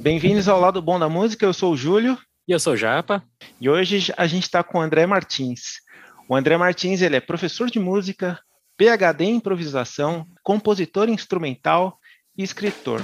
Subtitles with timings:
[0.00, 2.16] Bem-vindos ao Lado Bom da Música, eu sou o Júlio.
[2.48, 3.22] E eu sou o Japa.
[3.60, 5.82] E hoje a gente está com o André Martins.
[6.26, 8.40] O André Martins ele é professor de música,
[8.78, 11.98] PhD em improvisação, compositor instrumental
[12.34, 13.02] e escritor.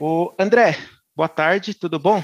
[0.00, 0.76] O André,
[1.18, 2.22] boa tarde, tudo bom?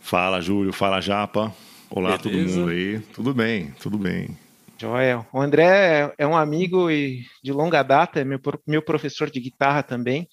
[0.00, 1.54] Fala, Júlio, fala, Japa.
[1.88, 2.22] Olá, Beleza.
[2.24, 2.98] todo mundo aí.
[3.14, 4.36] Tudo bem, tudo bem.
[4.76, 5.24] Joel.
[5.32, 10.26] O André é um amigo de longa data, é meu, meu professor de guitarra também.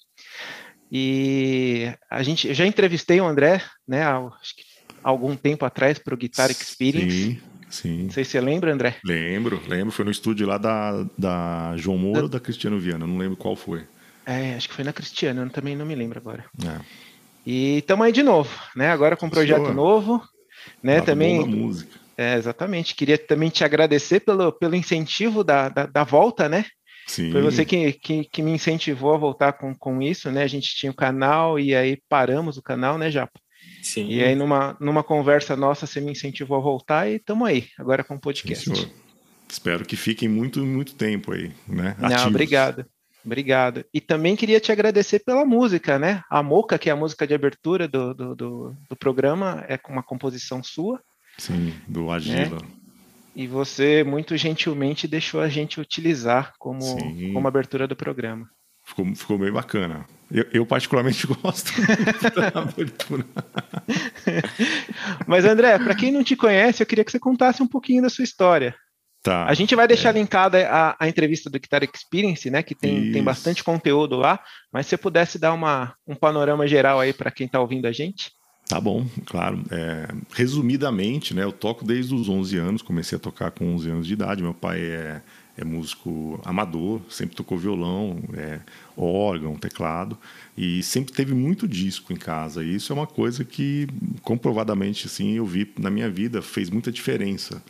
[0.90, 4.28] E a gente eu já entrevistei o André, né, há,
[5.00, 7.14] algum tempo atrás para o Guitar Experience.
[7.16, 8.02] Sim, sim.
[8.02, 8.96] Não sei se você lembra, André.
[9.04, 9.92] Lembro, lembro.
[9.92, 13.54] Foi no estúdio lá da, da João Moura ou da Cristiano Viana, não lembro qual
[13.54, 13.84] foi.
[14.26, 16.44] É, acho que foi na Cristiano, eu também não me lembro agora.
[16.60, 17.04] É.
[17.46, 18.90] E estamos aí de novo, né?
[18.90, 20.22] Agora com um projeto novo,
[20.82, 21.00] né?
[21.00, 21.44] também.
[21.46, 22.00] música.
[22.16, 22.94] É, exatamente.
[22.94, 26.64] Queria também te agradecer pelo, pelo incentivo da, da, da volta, né?
[27.06, 27.32] Sim.
[27.32, 30.42] Foi você que, que, que, me incentivou a voltar com, com isso, né?
[30.42, 33.38] A gente tinha o canal e aí paramos o canal, né, Japa?
[33.82, 34.08] Sim.
[34.08, 38.02] E aí, numa, numa conversa nossa, você me incentivou a voltar e estamos aí, agora
[38.02, 38.74] com o podcast.
[38.74, 38.90] Sim,
[39.46, 41.94] Espero que fiquem muito, muito tempo aí, né?
[41.98, 42.86] Não, obrigado.
[43.24, 43.84] Obrigado.
[43.92, 46.22] E também queria te agradecer pela música, né?
[46.30, 50.02] A Moca, que é a música de abertura do, do, do, do programa, é uma
[50.02, 51.00] composição sua.
[51.38, 52.56] Sim, do Agila.
[52.56, 52.68] Né?
[53.34, 56.96] E você muito gentilmente deixou a gente utilizar como,
[57.32, 58.48] como abertura do programa.
[58.84, 60.06] Ficou, ficou bem bacana.
[60.30, 61.72] Eu, eu particularmente gosto
[62.34, 63.24] da abertura.
[65.26, 68.10] Mas André, para quem não te conhece, eu queria que você contasse um pouquinho da
[68.10, 68.76] sua história.
[69.24, 70.18] Tá, a gente vai deixar é.
[70.18, 72.62] linkada a, a, entrevista do Guitar Experience, né?
[72.62, 74.38] Que tem, tem bastante conteúdo lá.
[74.70, 77.92] Mas se você pudesse dar uma, um panorama geral aí para quem está ouvindo a
[77.92, 78.30] gente.
[78.68, 79.64] Tá bom, claro.
[79.70, 81.42] É, resumidamente, né?
[81.42, 82.82] Eu toco desde os 11 anos.
[82.82, 84.42] Comecei a tocar com 11 anos de idade.
[84.42, 85.22] Meu pai é,
[85.56, 88.60] é músico amador, sempre tocou violão, é,
[88.94, 90.18] órgão, teclado
[90.54, 92.62] e sempre teve muito disco em casa.
[92.62, 93.88] E isso é uma coisa que
[94.20, 97.62] comprovadamente, assim, eu vi na minha vida fez muita diferença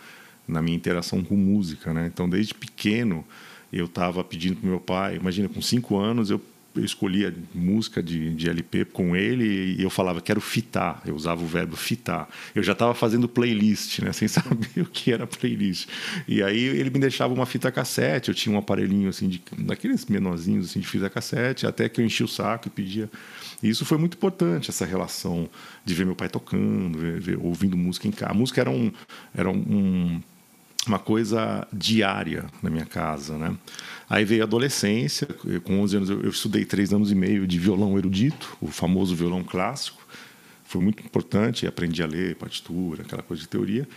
[0.46, 2.10] na minha interação com música, né?
[2.12, 3.24] Então, desde pequeno,
[3.72, 6.40] eu estava pedindo para meu pai, imagina, com cinco anos, eu,
[6.76, 11.02] eu escolhia música de, de LP com ele e eu falava, quero fitar.
[11.06, 12.28] Eu usava o verbo fitar.
[12.54, 14.12] Eu já estava fazendo playlist, né?
[14.12, 15.88] Sem saber o que era playlist.
[16.28, 20.06] E aí ele me deixava uma fita cassete, eu tinha um aparelhinho, assim, de, daqueles
[20.06, 23.10] menorzinhos, assim, de fita cassete, até que eu enchi o saco e pedia
[23.64, 25.48] e isso foi muito importante, essa relação
[25.86, 28.32] de ver meu pai tocando, ver, ver, ouvindo música em casa.
[28.32, 28.92] A música era um,
[29.34, 30.20] era um,
[30.86, 33.56] uma coisa diária na minha casa, né?
[34.08, 35.26] Aí veio a adolescência,
[35.64, 39.42] com 11 anos eu, estudei três anos e meio de violão erudito, o famoso violão
[39.42, 40.02] clássico.
[40.64, 43.88] Foi muito importante, aprendi a ler partitura, aquela coisa de teoria.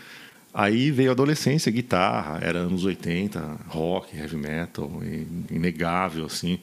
[0.53, 5.01] Aí veio a adolescência, guitarra, era anos 80, rock, heavy metal,
[5.51, 6.59] inegável, assim,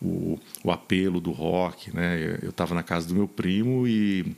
[0.00, 2.38] o, o apelo do rock, né?
[2.42, 4.36] Eu estava na casa do meu primo e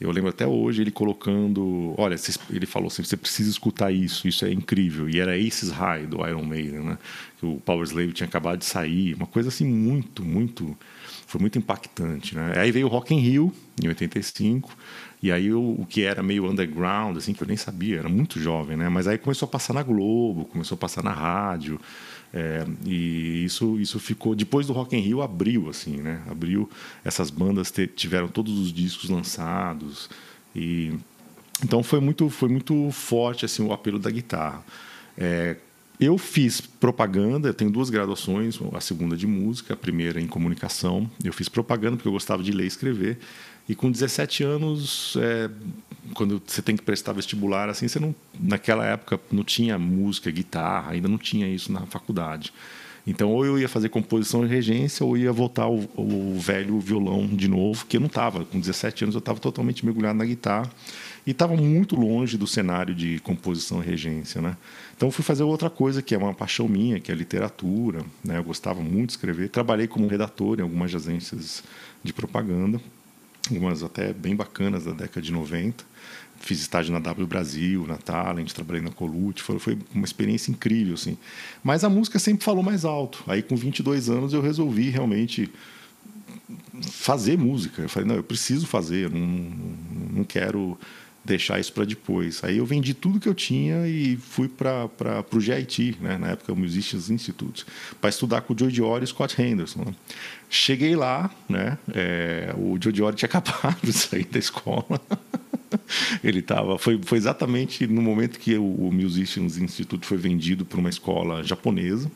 [0.00, 2.16] eu lembro até hoje ele colocando, olha,
[2.50, 5.08] ele falou assim, você precisa escutar isso, isso é incrível.
[5.08, 6.98] E era Aces High do Iron Maiden, né?
[7.42, 10.76] O Power Slave tinha acabado de sair, uma coisa assim muito, muito,
[11.26, 12.54] foi muito impactante, né?
[12.56, 14.76] Aí veio o Rock in Rio em 85.
[15.22, 18.40] E aí o, o que era meio underground, assim, que eu nem sabia, era muito
[18.40, 18.88] jovem, né?
[18.88, 21.80] Mas aí começou a passar na Globo, começou a passar na rádio.
[22.36, 26.20] É, e isso, isso ficou depois do Rock in Rio abriu assim, né?
[26.28, 26.68] Abriu
[27.04, 30.10] essas bandas tiveram todos os discos lançados
[30.54, 30.92] e
[31.62, 34.64] então foi muito foi muito forte assim o apelo da guitarra.
[35.16, 35.56] É,
[35.98, 41.08] eu fiz propaganda, eu tenho duas graduações, a segunda de música, a primeira em comunicação.
[41.22, 43.18] Eu fiz propaganda porque eu gostava de ler e escrever.
[43.68, 45.48] E com 17 anos, é,
[46.12, 50.92] quando você tem que prestar vestibular, assim, você não, naquela época não tinha música, guitarra,
[50.92, 52.52] ainda não tinha isso na faculdade.
[53.06, 57.26] Então, ou eu ia fazer composição e regência, ou ia voltar o, o velho violão
[57.26, 58.44] de novo, que eu não estava.
[58.44, 60.70] Com 17 anos, eu estava totalmente mergulhado na guitarra
[61.26, 64.56] e estava muito longe do cenário de composição e regência, né?
[64.96, 68.02] Então, fui fazer outra coisa que é uma paixão minha, que é literatura.
[68.24, 68.38] Né?
[68.38, 69.48] Eu gostava muito de escrever.
[69.48, 71.62] Trabalhei como redator em algumas agências
[72.02, 72.80] de propaganda
[73.50, 75.84] algumas até bem bacanas da década de 90.
[76.40, 80.94] Fiz estágio na W Brasil, na Talent, trabalhei na Colute, foi, foi uma experiência incrível,
[80.94, 81.16] assim.
[81.62, 83.24] Mas a música sempre falou mais alto.
[83.26, 85.50] Aí, com 22 anos, eu resolvi realmente
[86.90, 87.82] fazer música.
[87.82, 89.52] Eu falei, não, eu preciso fazer, não,
[90.12, 90.78] não quero
[91.24, 92.44] deixar isso para depois.
[92.44, 96.18] Aí eu vendi tudo que eu tinha e fui para o GIT, né?
[96.18, 97.64] na época o Musicians Institute,
[98.00, 99.84] para estudar com o Joe Diori e Scott Henderson.
[99.86, 99.94] Né?
[100.50, 101.78] Cheguei lá, né?
[101.92, 105.00] É, o Joe Diori tinha acabado de sair da escola.
[106.22, 106.78] Ele estava.
[106.78, 111.42] Foi, foi exatamente no momento que o, o Musicians Institute foi vendido para uma escola
[111.42, 112.10] japonesa.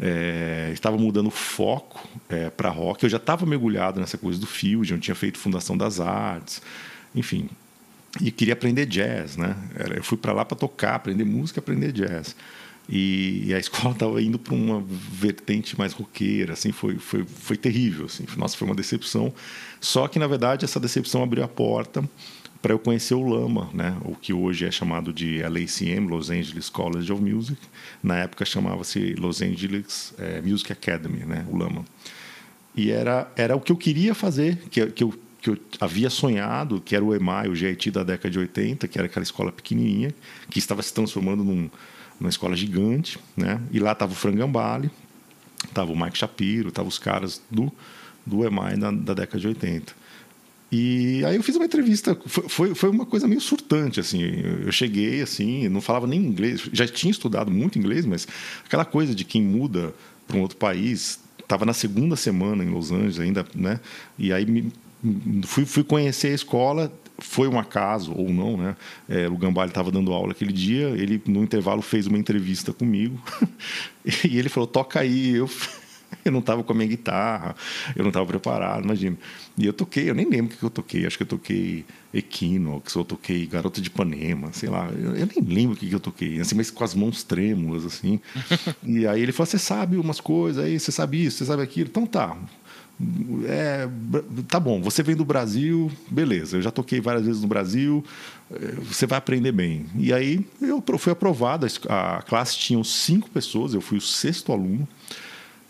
[0.00, 3.02] É, estava mudando o foco é, para rock.
[3.02, 6.62] Eu já estava mergulhado nessa coisa do Fusion, tinha feito Fundação das Artes,
[7.14, 7.48] enfim.
[8.20, 9.56] E queria aprender jazz, né?
[9.94, 12.34] Eu fui para lá para tocar, aprender música, aprender jazz.
[12.88, 17.56] E, e a escola estava indo para uma vertente mais roqueira, assim, foi, foi, foi
[17.56, 18.24] terrível, assim.
[18.36, 19.32] Nossa, foi uma decepção.
[19.80, 22.08] Só que, na verdade, essa decepção abriu a porta
[22.60, 23.96] para eu conhecer o Lama, né?
[24.04, 27.58] o que hoje é chamado de LACM, Los Angeles College of Music.
[28.02, 31.46] Na época chamava-se Los Angeles é, Music Academy, né?
[31.48, 31.84] o Lama.
[32.74, 36.80] E era, era o que eu queria fazer, que, que, eu, que eu havia sonhado,
[36.80, 40.14] que era o EMAI, o GIT da década de 80, que era aquela escola pequenininha,
[40.50, 41.70] que estava se transformando num,
[42.18, 43.18] numa escola gigante.
[43.36, 43.60] Né?
[43.72, 44.90] E lá estava o Frangambale,
[45.64, 47.72] estava o Mike Shapiro, estavam os caras do,
[48.26, 50.07] do EMAI da, da década de 80.
[50.70, 54.22] E aí eu fiz uma entrevista, foi, foi uma coisa meio surtante, assim,
[54.66, 58.28] eu cheguei, assim, não falava nem inglês, já tinha estudado muito inglês, mas
[58.66, 59.94] aquela coisa de quem muda
[60.26, 63.80] para um outro país, estava na segunda semana em Los Angeles ainda, né,
[64.18, 64.70] e aí me,
[65.44, 68.76] fui, fui conhecer a escola, foi um acaso ou não, né?
[69.08, 73.20] É, o Gambale estava dando aula aquele dia, ele no intervalo fez uma entrevista comigo.
[74.24, 75.34] E ele falou: toca aí.
[75.34, 75.50] Eu
[76.24, 77.54] Eu não estava com a minha guitarra,
[77.96, 79.16] eu não estava preparado, imagina.
[79.56, 82.96] E eu toquei, eu nem lembro o que eu toquei, acho que eu toquei Equinox,
[82.96, 86.40] ou toquei Garota de Ipanema, sei lá, eu, eu nem lembro o que eu toquei,
[86.40, 88.20] assim, mas com as mãos trêmulas, assim.
[88.82, 91.88] e aí ele falou: Você sabe umas coisas aí, você sabe isso, você sabe aquilo?
[91.88, 92.36] Então tá.
[93.46, 93.88] É,
[94.48, 98.04] tá bom, você vem do Brasil, beleza, eu já toquei várias vezes no Brasil,
[98.50, 99.86] é, você vai aprender bem.
[99.96, 104.86] E aí eu fui aprovado, a classe tinha cinco pessoas, eu fui o sexto aluno.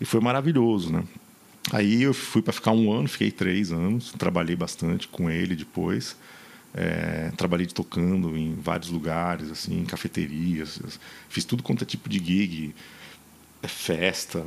[0.00, 1.04] E foi maravilhoso, né?
[1.72, 6.16] Aí eu fui para ficar um ano, fiquei três anos, trabalhei bastante com ele depois.
[6.74, 10.80] É, trabalhei tocando em vários lugares, assim, em cafeterias,
[11.28, 12.74] fiz tudo quanto é tipo de gig,
[13.62, 14.44] é, festa,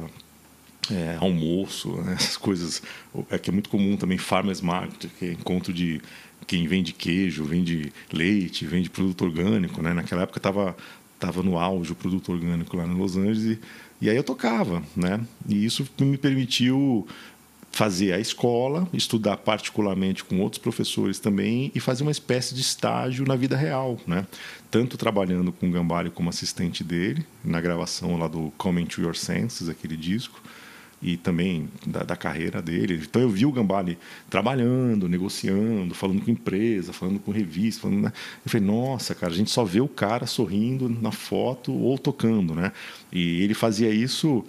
[0.90, 2.14] é, almoço, né?
[2.18, 2.82] essas coisas.
[3.30, 6.02] É que é muito comum também farmers market, que é encontro de
[6.48, 9.94] quem vende queijo, vende leite, vende produto orgânico, né?
[9.94, 10.76] Naquela época estava
[11.20, 13.60] tava no auge o produto orgânico lá em Los Angeles e
[14.02, 15.20] e aí eu tocava, né?
[15.48, 17.08] E isso me permitiu
[17.72, 23.26] fazer a escola, estudar particularmente com outros professores também e fazer uma espécie de estágio
[23.26, 24.28] na vida real, né?
[24.70, 29.16] Tanto trabalhando com o Gambari como assistente dele na gravação lá do Coming to Your
[29.16, 30.42] Senses, aquele disco,
[31.02, 33.02] e também da, da, carreira dele.
[33.04, 33.98] Então eu vi o Gambale
[34.30, 37.82] trabalhando, negociando, falando com empresa, falando com revista.
[37.82, 38.14] Falando, né?
[38.46, 42.54] Eu falei, nossa, cara, a gente só vê o cara sorrindo na foto ou tocando,
[42.54, 42.72] né?
[43.12, 44.46] E ele fazia isso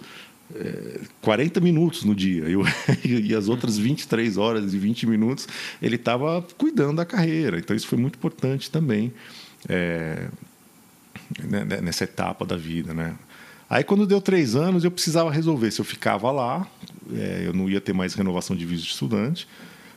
[0.55, 2.43] é, 40 minutos no dia.
[2.43, 2.63] Eu,
[3.03, 5.47] e as outras 23 horas e 20 minutos
[5.81, 7.57] ele estava cuidando da carreira.
[7.57, 9.11] Então isso foi muito importante também
[9.67, 10.27] é,
[11.81, 13.15] nessa etapa da vida, né?
[13.73, 16.67] Aí, quando deu três anos, eu precisava resolver se eu ficava lá,
[17.11, 19.47] é, eu não ia ter mais renovação de visto de estudante,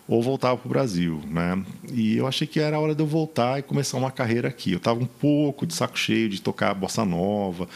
[0.08, 1.20] ou voltava para o Brasil.
[1.28, 1.62] Né?
[1.93, 4.73] E eu achei que era a hora de eu voltar e começar uma carreira aqui.
[4.73, 7.69] Eu estava um pouco de saco cheio de tocar bossa nova,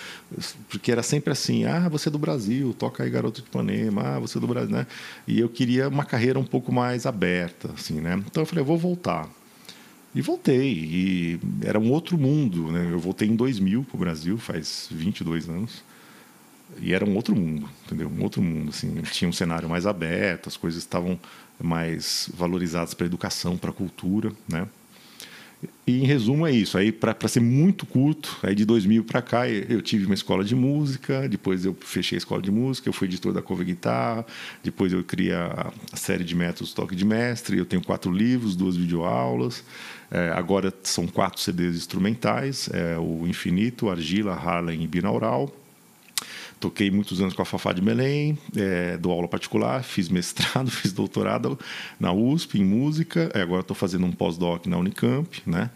[0.70, 4.18] porque era sempre assim: ah, você é do Brasil, toca aí Garoto de Ipanema, ah,
[4.18, 4.74] você é do Brasil.
[4.74, 4.86] Né?
[5.28, 7.72] E eu queria uma carreira um pouco mais aberta.
[7.74, 8.14] Assim, né?
[8.26, 9.28] Então eu falei: eu vou voltar.
[10.14, 10.72] E voltei.
[10.72, 12.72] E era um outro mundo.
[12.72, 12.88] Né?
[12.90, 15.89] Eu voltei em 2000 para o Brasil, faz 22 anos.
[16.80, 18.08] E era um outro mundo, entendeu?
[18.08, 19.02] Um outro mundo, assim.
[19.12, 21.18] Tinha um cenário mais aberto, as coisas estavam
[21.60, 24.66] mais valorizadas para a educação, para a cultura, né?
[25.86, 26.78] E em resumo é isso.
[26.78, 30.54] Aí para ser muito curto, aí de 2000 para cá eu tive uma escola de
[30.54, 34.24] música, depois eu fechei a escola de música, eu fui editor da Cover Guitarra,
[34.62, 38.76] depois eu criei a, série de métodos toque de mestre, eu tenho quatro livros, duas
[38.76, 39.62] videoaulas.
[40.10, 45.54] É, agora são quatro CDs instrumentais, é, o Infinito, Argila, Harlem e Binaural.
[46.60, 50.92] Toquei muitos anos com a Fafá de Belém, é, dou aula particular, fiz mestrado, fiz
[50.92, 51.58] doutorado
[51.98, 55.70] na USP em música, é, agora estou fazendo um pós-doc na Unicamp, né?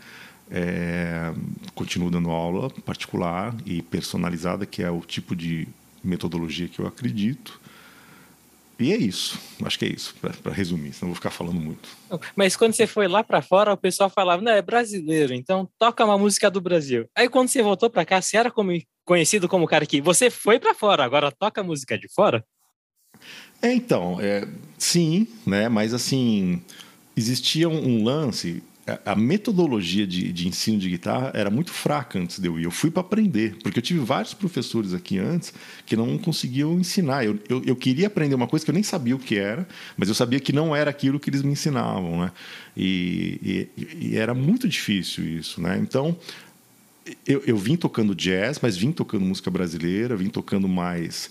[0.50, 1.32] É,
[1.74, 5.66] continuo dando aula particular e personalizada, que é o tipo de
[6.02, 7.58] metodologia que eu acredito.
[8.78, 11.88] E é isso, acho que é isso, para resumir, senão vou ficar falando muito.
[12.36, 16.04] Mas quando você foi lá para fora, o pessoal falava, não, é brasileiro, então toca
[16.04, 17.06] uma música do Brasil.
[17.16, 18.72] Aí quando você voltou para cá, você era como
[19.04, 22.44] conhecido como o cara que você foi para fora, agora toca música de fora?
[23.62, 24.46] É, então, é,
[24.78, 25.68] sim, né?
[25.68, 26.62] Mas assim,
[27.16, 28.62] existia um, lance
[29.04, 32.64] a metodologia de, de, ensino de guitarra era muito fraca antes de eu ir.
[32.64, 35.54] Eu fui para aprender, porque eu tive vários professores aqui antes
[35.87, 37.25] que não conseguiam ensinar.
[37.25, 40.08] Eu, eu, eu, queria aprender uma coisa que eu nem sabia o que era, mas
[40.11, 42.32] eu sabia que não era aquilo que eles me ensinavam, né?
[42.76, 45.78] E, e, e era muito difícil isso, né?
[45.80, 46.14] Então,
[47.26, 51.30] eu, eu vim tocando jazz, mas vim tocando música brasileira, vim tocando mais...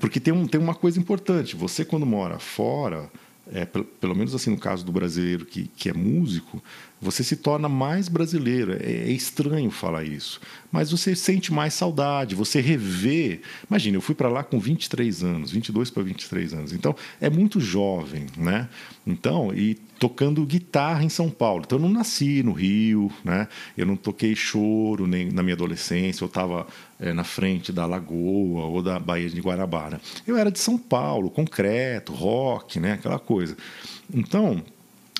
[0.00, 1.56] Porque tem, um, tem uma coisa importante.
[1.56, 3.10] Você, quando mora fora
[3.52, 6.62] é, pelo menos assim no caso do brasileiro que, que é músico,
[7.04, 8.72] você se torna mais brasileiro.
[8.72, 10.40] É, é, estranho falar isso,
[10.72, 13.40] mas você sente mais saudade, você revê.
[13.68, 17.60] Imagina, eu fui para lá com 23 anos, 22 para 23 anos, então é muito
[17.60, 18.68] jovem, né?
[19.06, 21.62] Então, e tocando guitarra em São Paulo.
[21.64, 23.46] Então, eu não nasci no Rio, né?
[23.76, 26.66] Eu não toquei choro nem na minha adolescência, eu estava
[26.98, 30.00] é, na frente da Lagoa ou da Baía de Guarabara.
[30.26, 32.92] Eu era de São Paulo, concreto, rock, né?
[32.92, 33.56] Aquela coisa.
[34.12, 34.62] Então,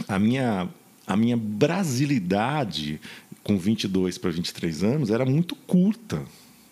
[0.08, 0.68] a minha
[1.06, 3.00] a minha brasilidade
[3.42, 6.22] com 22 para 23 anos era muito curta.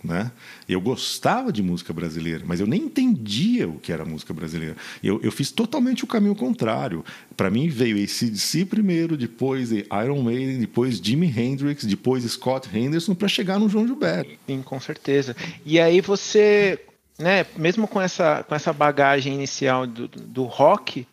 [0.02, 0.32] Né?
[0.68, 4.76] Eu gostava de música brasileira, mas eu nem entendia o que era música brasileira.
[5.02, 7.04] Eu, eu fiz totalmente o caminho contrário.
[7.36, 13.28] Para mim veio ACDC primeiro, depois Iron Maiden, depois Jimi Hendrix, depois Scott Henderson, para
[13.28, 14.30] chegar no João Gilberto.
[14.44, 15.36] Sim, com certeza.
[15.64, 16.80] E aí você,
[17.16, 21.06] né, mesmo com essa, com essa bagagem inicial do, do rock,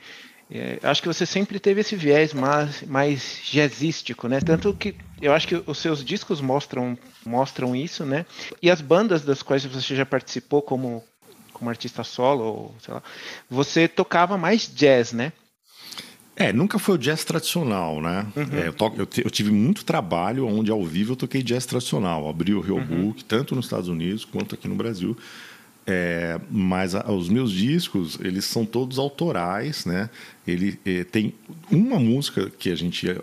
[0.51, 4.41] é, acho que você sempre teve esse viés mais, mais jazzístico, né?
[4.41, 8.25] Tanto que eu acho que os seus discos mostram, mostram isso, né?
[8.61, 11.03] E as bandas das quais você já participou como,
[11.53, 13.03] como artista solo, ou, sei lá,
[13.47, 15.31] você tocava mais jazz, né?
[16.35, 18.25] É, nunca foi o jazz tradicional, né?
[18.35, 18.59] Uhum.
[18.59, 22.27] É, eu, to, eu, eu, tive muito trabalho onde ao vivo eu toquei jazz tradicional.
[22.27, 22.85] Abri o Rio uhum.
[22.85, 25.15] Book, tanto nos Estados Unidos quanto aqui no Brasil.
[25.87, 30.09] É, mas a, os meus discos, eles são todos autorais, né?
[30.45, 31.33] Ele é, tem
[31.71, 33.19] uma música que a gente é,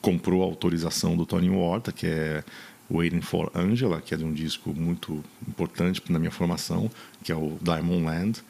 [0.00, 2.44] comprou a autorização do Tony Horta, que é
[2.90, 6.90] Waiting for Angela, que é de um disco muito importante na minha formação,
[7.22, 8.42] que é o Diamond Land,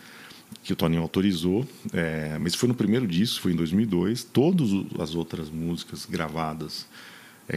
[0.63, 1.67] que o Tony autorizou.
[1.93, 4.25] É, mas foi no primeiro disco, foi em 2002.
[4.25, 4.69] Todas
[4.99, 6.87] as outras músicas gravadas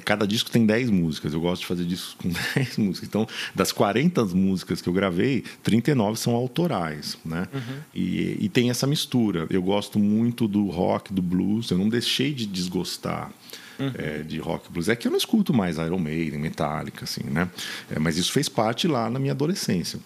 [0.04, 1.34] cada disco tem 10 músicas.
[1.34, 3.08] Eu gosto de fazer discos com 10 músicas.
[3.08, 7.18] Então, das 40 músicas que eu gravei, 39 são autorais.
[7.24, 7.48] Né?
[7.54, 7.80] Uhum.
[7.96, 9.48] E, e, tem essa mistura.
[9.50, 11.72] Eu gosto muito do rock, do blues.
[11.72, 13.32] Eu não deixei de desgostar.
[13.80, 13.92] Uhum.
[13.96, 14.90] É, de rock blues.
[14.90, 17.48] É que eu não escuto mais Iron Maiden, Metallica, assim, né?
[17.92, 20.00] É, mas isso fez parte lá na minha adolescência.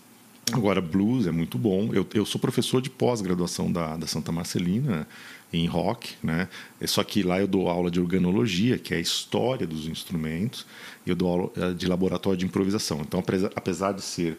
[0.52, 1.90] Agora, blues é muito bom.
[1.94, 5.08] Eu, eu sou professor de pós-graduação da, da Santa Marcelina
[5.54, 6.48] em rock, né?
[6.80, 10.66] É só que lá eu dou aula de organologia, que é a história dos instrumentos,
[11.06, 13.02] e eu dou aula eh, de laboratório de improvisação.
[13.02, 13.24] Então,
[13.56, 14.38] apesar de ser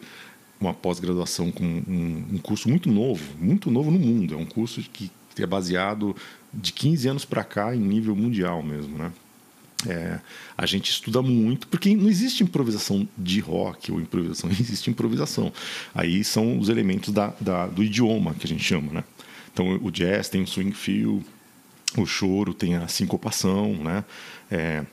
[0.59, 4.81] uma pós-graduação com um, um, curso muito novo, muito novo no mundo, é um curso
[4.81, 6.15] que é baseado
[6.53, 9.11] de 15 anos para cá em nível mundial mesmo, né?
[9.85, 10.19] É,
[10.57, 15.51] a gente estuda muito, porque não existe improvisação de rock ou improvisação, existe improvisação.
[15.93, 19.03] Aí são os elementos da, da, do idioma que a gente chama, né?
[19.53, 21.21] Então o jazz tem o swing feel,
[21.97, 24.03] o choro tem a sincopação, né?
[24.49, 24.83] É,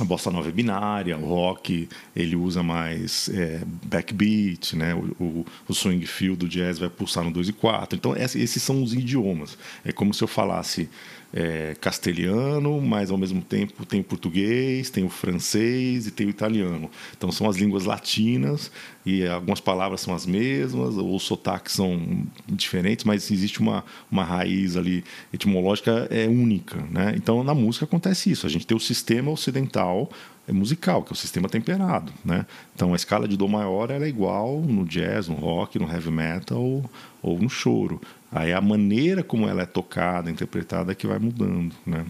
[0.00, 4.94] a bossa nova é binária, o rock ele usa mais é, backbeat, né?
[4.94, 7.96] O, o, o, swing feel do jazz vai pulsar no 2 e 4.
[7.96, 9.58] Então esses são os idiomas.
[9.84, 10.88] É como se eu falasse
[11.32, 16.30] é, castelhano, mas ao mesmo tempo tem o português, tem o francês e tem o
[16.30, 16.90] italiano.
[17.16, 18.70] Então são as línguas latinas
[19.04, 24.24] e algumas palavras são as mesmas, ou os sotaques são diferentes, mas existe uma, uma
[24.24, 26.76] raiz ali etimológica é única.
[26.90, 27.14] Né?
[27.16, 28.46] Então na música acontece isso.
[28.46, 30.10] A gente tem o sistema ocidental
[30.50, 32.44] musical, que é o sistema temperado, né?
[32.74, 36.60] Então a escala de dó maior é igual no jazz, no rock, no heavy metal
[36.60, 36.90] ou,
[37.22, 38.00] ou no choro.
[38.30, 42.04] Aí a maneira como ela é tocada, interpretada, é que vai mudando, né?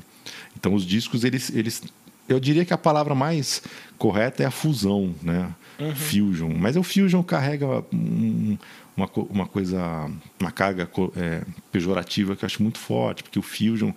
[0.56, 1.82] Então os discos, eles, eles,
[2.28, 3.62] eu diria que a palavra mais
[3.98, 5.52] correta é a fusão, né?
[5.78, 5.94] Uhum.
[5.94, 6.54] Fusion.
[6.56, 8.56] Mas o fusion carrega um,
[8.96, 10.08] uma, uma coisa,
[10.38, 13.92] uma carga é, pejorativa que eu acho muito forte, porque o fusion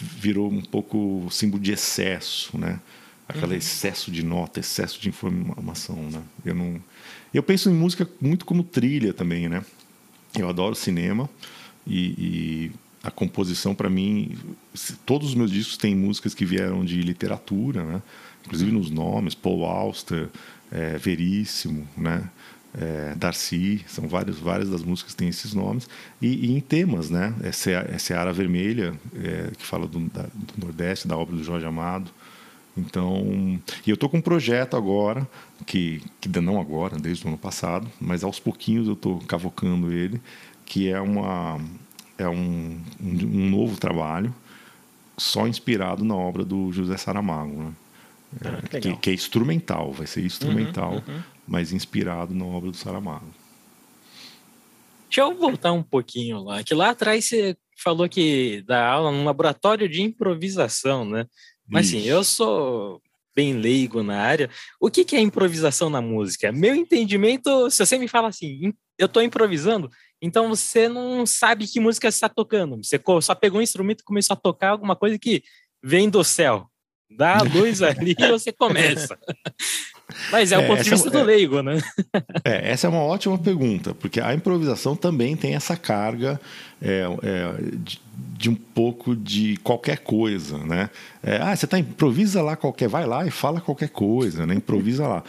[0.00, 2.78] virou um pouco símbolo de excesso, né?
[3.34, 3.58] Aquele uhum.
[3.58, 6.22] excesso de nota, excesso de informação, né?
[6.44, 6.80] Eu não,
[7.32, 9.64] eu penso em música muito como trilha também, né?
[10.38, 11.28] Eu adoro cinema.
[11.86, 12.72] E, e
[13.02, 14.36] a composição, para mim,
[15.04, 18.02] todos os meus discos têm músicas que vieram de literatura, né?
[18.44, 20.28] inclusive nos nomes, Paul Auster,
[20.70, 22.28] é, Veríssimo, né?
[22.74, 25.86] É, Darcy, são várias, várias das músicas que têm esses nomes,
[26.22, 27.34] e, e em temas, né?
[27.42, 32.10] É Seara Vermelha, é, que fala do, da, do, Nordeste, da obra do Jorge Amado.
[32.76, 35.28] Então, e eu estou com um projeto agora,
[35.66, 40.20] que, que não agora, desde o ano passado, mas aos pouquinhos eu estou cavocando ele,
[40.64, 41.60] que é, uma,
[42.16, 44.34] é um, um, novo trabalho
[45.18, 47.72] só inspirado na obra do José Saramago, né?
[48.42, 51.22] Ah, que, que, é instrumental, vai ser instrumental, uhum, uhum.
[51.46, 53.26] mas inspirado na obra do Saramago.
[55.04, 59.26] Deixa eu voltar um pouquinho lá, que lá atrás você falou que dá aula num
[59.26, 61.26] laboratório de improvisação, né?
[61.72, 63.00] Mas assim, eu sou
[63.34, 64.50] bem leigo na área.
[64.78, 66.52] O que, que é improvisação na música?
[66.52, 71.80] Meu entendimento, se você me fala assim, eu estou improvisando, então você não sabe que
[71.80, 72.76] música você está tocando.
[72.76, 75.42] Você só pegou um instrumento e começou a tocar alguma coisa que
[75.82, 76.66] vem do céu.
[77.10, 79.18] Dá a luz ali e você começa.
[80.30, 81.80] Mas é o é, ponto de vista é, do leigo, né?
[82.44, 86.40] É, essa é uma ótima pergunta, porque a improvisação também tem essa carga
[86.80, 88.00] é, é, de,
[88.36, 90.90] de, um pouco de qualquer coisa, né?
[91.22, 94.54] É, ah, você tá improvisa lá qualquer, vai lá e fala qualquer coisa, né?
[94.54, 95.22] Improvisa lá.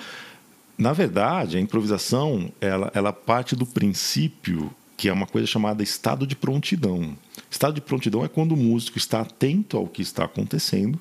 [0.77, 6.25] Na verdade, a improvisação ela, ela parte do princípio que é uma coisa chamada estado
[6.25, 7.15] de prontidão.
[7.49, 10.99] Estado de prontidão é quando o músico está atento ao que está acontecendo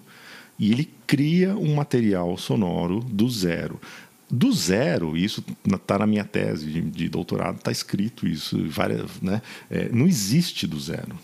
[0.59, 3.81] e ele cria um material sonoro do zero.
[4.31, 9.43] Do zero, isso está na minha tese de, de doutorado, está escrito isso, várias, né?
[9.71, 11.19] É, não existe do zero.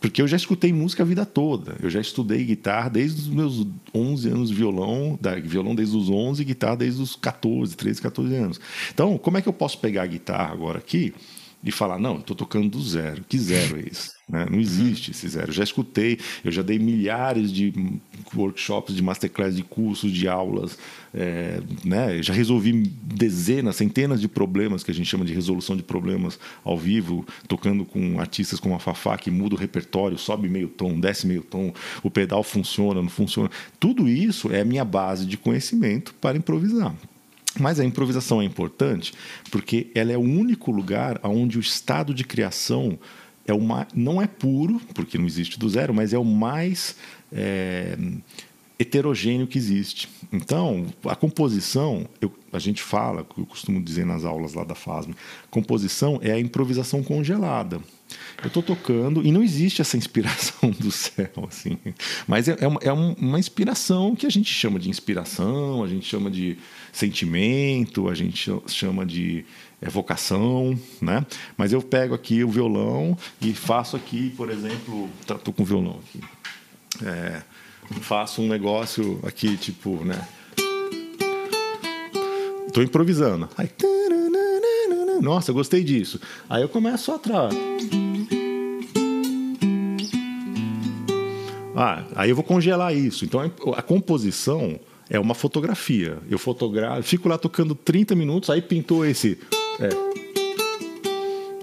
[0.00, 1.76] Porque eu já escutei música a vida toda.
[1.80, 6.10] Eu já estudei guitarra desde os meus 11 anos de violão, da, violão desde os
[6.10, 8.60] 11, guitarra desde os 14, 13, 14 anos.
[8.92, 11.14] Então, como é que eu posso pegar a guitarra agora aqui
[11.62, 13.22] e falar, não, estou tocando do zero.
[13.28, 14.18] Que zero é esse?
[14.30, 14.46] Né?
[14.48, 15.48] Não existe esse zero.
[15.48, 17.74] Eu já escutei, eu já dei milhares de
[18.32, 20.78] workshops, de masterclass, de cursos, de aulas.
[21.12, 22.22] É, né?
[22.22, 26.78] Já resolvi dezenas, centenas de problemas que a gente chama de resolução de problemas ao
[26.78, 31.26] vivo, tocando com artistas como a Fafá, que muda o repertório, sobe meio tom, desce
[31.26, 33.50] meio tom, o pedal funciona, não funciona.
[33.80, 36.94] Tudo isso é a minha base de conhecimento para improvisar.
[37.60, 39.12] Mas a improvisação é importante
[39.50, 42.98] porque ela é o único lugar onde o estado de criação
[43.46, 46.96] é uma, não é puro, porque não existe do zero, mas é o mais
[47.32, 47.96] é,
[48.78, 50.08] heterogêneo que existe.
[50.32, 55.12] Então, a composição, eu, a gente fala, eu costumo dizer nas aulas lá da FASM,
[55.50, 57.80] composição é a improvisação congelada.
[58.42, 61.78] Eu estou tocando e não existe essa inspiração do céu, assim.
[62.26, 66.06] Mas é, é, uma, é uma inspiração que a gente chama de inspiração, a gente
[66.06, 66.58] chama de
[66.92, 69.44] sentimento, a gente chama de
[69.82, 71.24] vocação, né?
[71.56, 76.00] Mas eu pego aqui o violão e faço aqui, por exemplo, tá, com o violão
[76.06, 76.20] aqui.
[77.04, 77.42] É,
[78.00, 80.26] faço um negócio aqui, tipo, né?
[82.66, 83.48] Estou improvisando.
[85.20, 86.20] Nossa, gostei disso.
[86.48, 87.54] Aí eu começo atrás.
[91.76, 93.24] Ah, aí eu vou congelar isso.
[93.24, 93.40] Então
[93.76, 94.78] a composição
[95.08, 96.18] é uma fotografia.
[96.28, 99.38] Eu fotografo, fico lá tocando 30 minutos, aí pintou esse.
[99.80, 99.88] É.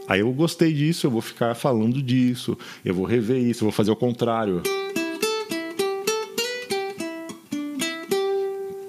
[0.08, 3.72] Aí eu gostei disso, eu vou ficar falando disso, eu vou rever isso, eu vou
[3.72, 4.62] fazer o contrário.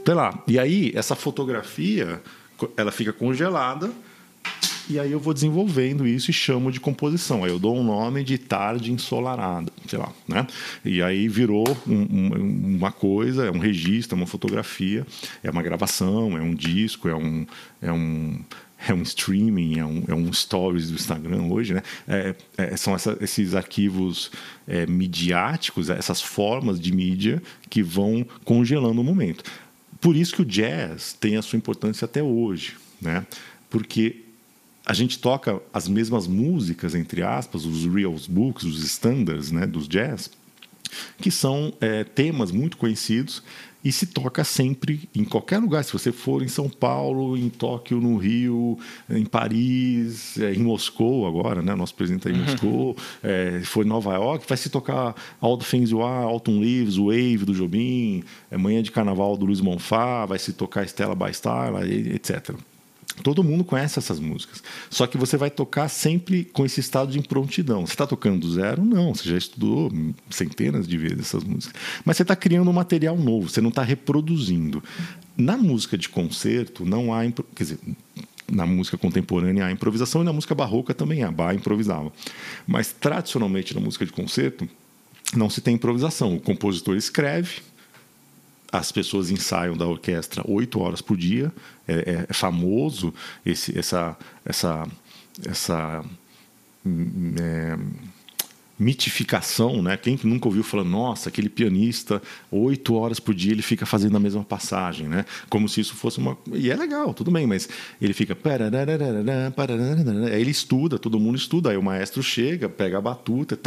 [0.05, 0.43] Sei lá.
[0.47, 2.23] E aí, essa fotografia,
[2.77, 3.91] ela fica congelada
[4.89, 7.45] e aí eu vou desenvolvendo isso e chamo de composição.
[7.45, 10.47] Aí eu dou um nome de tarde ensolarada, sei lá, né?
[10.85, 15.07] E aí virou um, um, uma coisa, é um registro, é uma fotografia,
[15.43, 17.47] é uma gravação, é um disco, é um,
[17.83, 18.41] é um
[18.87, 21.83] é um streaming, é um, é um stories do Instagram hoje, né?
[22.07, 24.31] É, é, são essa, esses arquivos
[24.69, 29.43] é, midiáticos, essas formas de mídia que vão congelando o momento.
[30.01, 33.27] Por isso que o jazz tem a sua importância até hoje, né?
[33.69, 34.28] Porque
[34.89, 39.87] a gente toca as mesmas músicas, entre aspas, os real books, os standards né, dos
[39.87, 40.31] jazz,
[41.19, 43.43] que são é, temas muito conhecidos
[43.85, 45.85] e se toca sempre em qualquer lugar.
[45.85, 48.79] Se você for em São Paulo, em Tóquio, no Rio,
[49.11, 51.75] em Paris, é, em Moscou agora, né?
[51.75, 52.51] Nosso presidente está em uhum.
[52.51, 52.97] Moscou.
[53.23, 58.25] É, for em Nova York, vai se tocar You Are, Autumn Leaves, Wave do Jobim,
[58.51, 62.57] é, Manhã de Carnaval do Luiz Monfá, vai se tocar Stella by Star, etc.
[63.23, 64.63] Todo mundo conhece essas músicas.
[64.91, 67.87] Só que você vai tocar sempre com esse estado de improntidão.
[67.87, 68.85] Você está tocando do zero?
[68.85, 69.15] Não.
[69.15, 69.93] Você já estudou
[70.31, 71.81] centenas de vezes essas músicas.
[72.05, 74.83] Mas você está criando um material novo, você não está reproduzindo.
[75.37, 77.21] Na música de concerto, não há.
[77.55, 77.79] Quer dizer,
[78.51, 81.31] na música contemporânea há improvisação e na música barroca também há.
[81.31, 82.11] Bach improvisava.
[82.67, 84.69] Mas tradicionalmente na música de concerto,
[85.37, 86.35] não se tem improvisação.
[86.35, 87.61] O compositor escreve,
[88.71, 91.53] as pessoas ensaiam da orquestra oito horas por dia.
[91.87, 94.87] É, é, é, famoso esse, essa, essa,
[95.47, 96.05] essa
[96.85, 97.79] hum, é,
[98.79, 99.97] mitificação, né?
[99.97, 104.21] Quem nunca ouviu falando, nossa, aquele pianista, oito horas por dia ele fica fazendo a
[104.21, 105.25] mesma passagem, né?
[105.49, 106.39] Como se isso fosse uma.
[106.53, 107.69] E é legal, tudo bem, mas
[108.01, 108.37] ele fica.
[110.33, 113.59] Aí ele estuda, todo mundo estuda, aí o maestro chega, pega a batuta,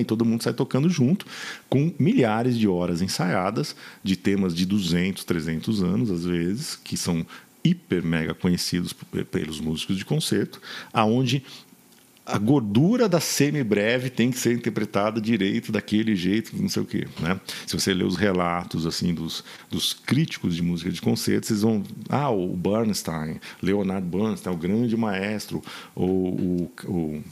[0.00, 1.26] e todo mundo sai tocando junto,
[1.68, 3.74] com milhares de horas ensaiadas
[4.04, 7.26] de temas de 200, 300 anos, às vezes, que são
[7.64, 8.92] hiper mega conhecidos
[9.30, 10.60] pelos músicos de concerto,
[10.92, 11.42] aonde
[12.24, 17.08] a gordura da semi-breve tem que ser interpretada direito daquele jeito, não sei o quê.
[17.20, 17.40] Né?
[17.66, 21.82] Se você ler os relatos assim dos, dos críticos de música de concerto, vocês vão.
[22.08, 25.62] Ah, o Bernstein, Leonard Bernstein, o grande maestro,
[25.94, 27.22] ou o,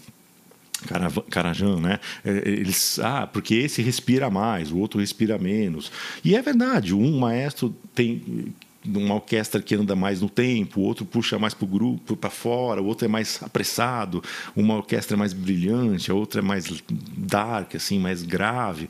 [1.30, 2.00] Carajan, né?
[2.24, 5.92] É, eles, ah, porque esse respira mais, o outro respira menos.
[6.24, 11.38] E é verdade, um maestro tem uma orquestra que anda mais no tempo, outro puxa
[11.38, 14.22] mais para o grupo, para fora, o outro é mais apressado,
[14.56, 16.82] uma orquestra é mais brilhante, a outra é mais
[17.16, 18.88] dark, assim, mais grave,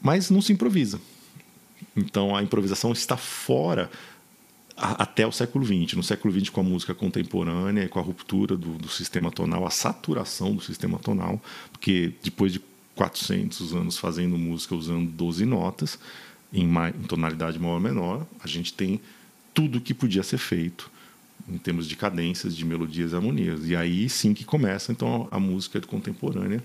[0.00, 1.00] mas não se improvisa.
[1.96, 3.90] Então a improvisação está fora
[4.76, 5.94] até o século XX.
[5.94, 9.70] No século XX, com a música contemporânea, com a ruptura do, do sistema tonal, a
[9.70, 12.60] saturação do sistema tonal, porque depois de
[12.94, 15.98] 400 anos fazendo música usando 12 notas,
[16.52, 19.00] em, em tonalidade maior ou menor, a gente tem
[19.54, 20.90] tudo que podia ser feito
[21.48, 23.68] em termos de cadências, de melodias e harmonias.
[23.68, 26.62] E aí sim que começa então a música contemporânea,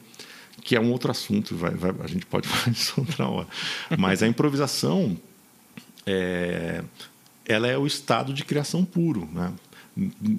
[0.64, 3.48] que é um outro assunto, vai, vai, a gente pode falar disso outra hora.
[3.98, 5.18] Mas a improvisação,
[6.06, 6.84] é,
[7.46, 9.54] ela é o estado de criação puro, né?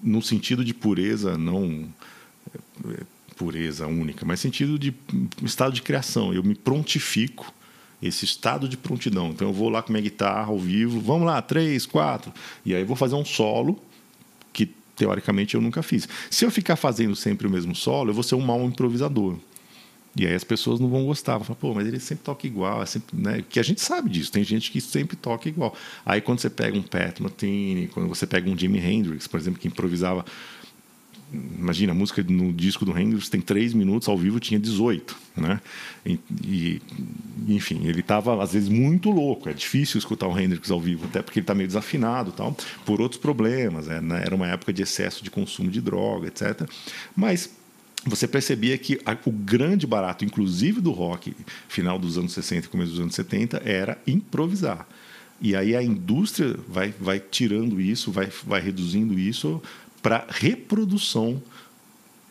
[0.05, 1.89] no sentido de pureza, não
[2.89, 3.03] é,
[3.37, 4.95] pureza única, mas sentido de
[5.43, 6.33] estado de criação.
[6.33, 7.53] Eu me prontifico
[8.03, 9.31] esse estado de prontidão.
[9.31, 12.33] Então eu vou lá com minha guitarra ao vivo, vamos lá, três, quatro,
[12.65, 13.81] e aí eu vou fazer um solo
[14.53, 16.09] que teoricamente eu nunca fiz.
[16.31, 19.37] Se eu ficar fazendo sempre o mesmo solo, eu vou ser um mau improvisador.
[20.17, 22.83] E aí as pessoas não vão gostar, vão falar, pô, mas ele sempre toca igual,
[22.83, 23.45] é sempre, né?
[23.49, 25.77] Que a gente sabe disso, tem gente que sempre toca igual.
[26.05, 29.61] Aí quando você pega um Pat Metheny, quando você pega um Jimi Hendrix, por exemplo,
[29.61, 30.25] que improvisava
[31.33, 35.61] imagina, a música no disco do Hendrix tem três minutos, ao vivo tinha 18, né?
[36.05, 36.83] E, e
[37.49, 39.49] enfim, ele estava às vezes muito louco.
[39.49, 43.01] É difícil escutar o Hendrix ao vivo, até porque ele está meio desafinado, tal, por
[43.01, 43.89] outros problemas.
[43.89, 44.23] É, né?
[44.25, 46.69] Era uma época de excesso de consumo de droga, etc.
[47.15, 47.51] Mas
[48.07, 51.35] você percebia que o grande barato, inclusive do rock,
[51.69, 54.87] final dos anos 60 e começo dos anos 70, era improvisar.
[55.41, 59.63] E aí a indústria vai, vai tirando isso, vai, vai reduzindo isso
[60.03, 61.43] para reprodução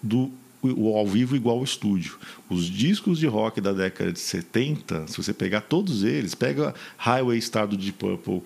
[0.01, 0.31] do
[0.63, 2.17] o ao vivo igual ao estúdio.
[2.49, 7.39] Os discos de rock da década de 70, se você pegar todos eles, pega Highway
[7.41, 8.41] Star do Deep Purple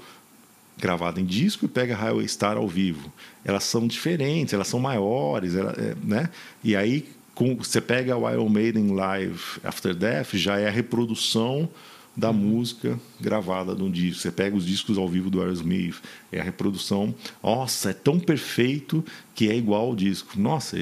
[0.78, 3.12] gravado em disco e pega Highway Star ao vivo.
[3.46, 6.30] Elas são diferentes, elas são maiores, ela, é, né?
[6.64, 11.70] E aí com, você pega o Iron Maiden Live After Death, já é a reprodução
[12.16, 14.22] da música gravada no disco.
[14.22, 17.16] Você pega os discos ao vivo do Aerosmith, é a reprodução.
[17.42, 20.40] Nossa, é tão perfeito que é igual ao disco.
[20.40, 20.78] Nossa,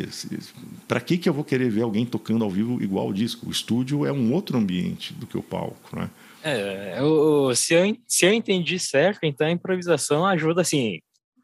[0.87, 3.47] para que, que eu vou querer ver alguém tocando ao vivo igual ao disco?
[3.47, 6.09] O estúdio é um outro ambiente do que o palco, né?
[6.41, 10.99] É, eu, se, eu, se eu entendi certo, então a improvisação ajuda assim.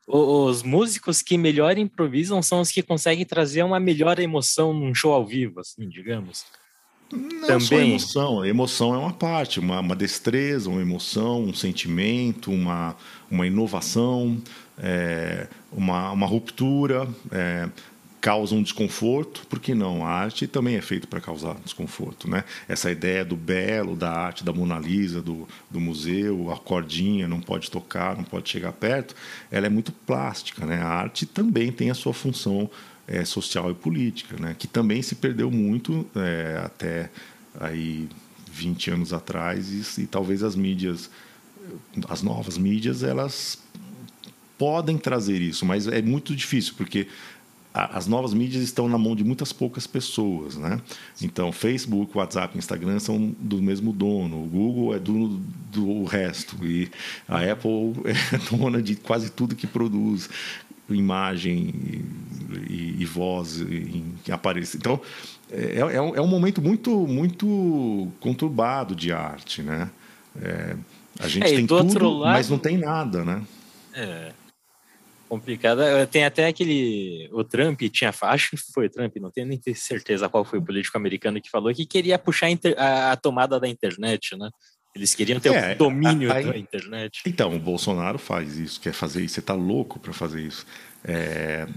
[0.08, 5.12] Os músicos que melhor improvisam são os que conseguem trazer uma melhor emoção num show
[5.12, 6.46] ao vivo, assim, digamos.
[7.16, 7.60] Não Também.
[7.60, 8.42] só emoção.
[8.42, 12.96] A emoção é uma parte, uma, uma destreza, uma emoção, um sentimento, uma,
[13.30, 14.42] uma inovação,
[14.78, 17.08] é, uma, uma ruptura.
[17.32, 17.70] É,
[18.26, 20.04] causa um desconforto, por que não?
[20.04, 22.28] A arte também é feita para causar desconforto.
[22.28, 22.44] Né?
[22.68, 27.40] Essa ideia do belo, da arte, da Mona Lisa, do, do museu, a cordinha não
[27.40, 29.14] pode tocar, não pode chegar perto,
[29.52, 30.66] ela é muito plástica.
[30.66, 30.82] Né?
[30.82, 32.68] A arte também tem a sua função
[33.08, 34.56] é, social e política, né?
[34.58, 37.12] que também se perdeu muito é, até
[37.60, 38.10] aí
[38.52, 41.10] 20 anos atrás e, e, talvez as mídias,
[42.10, 43.60] as novas mídias, elas
[44.58, 47.08] podem trazer isso, mas é muito difícil porque
[47.74, 50.80] as novas mídias estão na mão de muitas poucas pessoas, né?
[51.22, 55.42] Então, Facebook, WhatsApp, Instagram são do mesmo dono, o Google é do,
[55.74, 56.90] do resto e
[57.28, 60.30] a Apple é dona de quase tudo que produz
[60.90, 61.74] imagem
[62.70, 64.78] e, e voz em, que apareça.
[64.78, 65.00] Então,
[65.52, 69.90] é, é, um, é um momento muito, muito conturbado de arte, né?
[70.42, 70.76] É,
[71.20, 73.42] a gente é, tem tudo, lado, mas não tem nada, né?
[73.94, 74.32] É
[75.28, 75.82] complicado.
[75.82, 77.30] É, tem até aquele.
[77.32, 78.14] O Trump tinha.
[78.22, 81.50] Acho que foi o Trump, não tenho nem certeza qual foi o político americano que
[81.50, 84.50] falou que queria puxar a, a tomada da internet, né?
[84.96, 87.22] Eles queriam ter é, o domínio a, a, da internet.
[87.26, 89.36] Então, o Bolsonaro faz isso, quer fazer isso.
[89.36, 90.66] Você está louco para fazer isso.
[91.04, 91.68] É,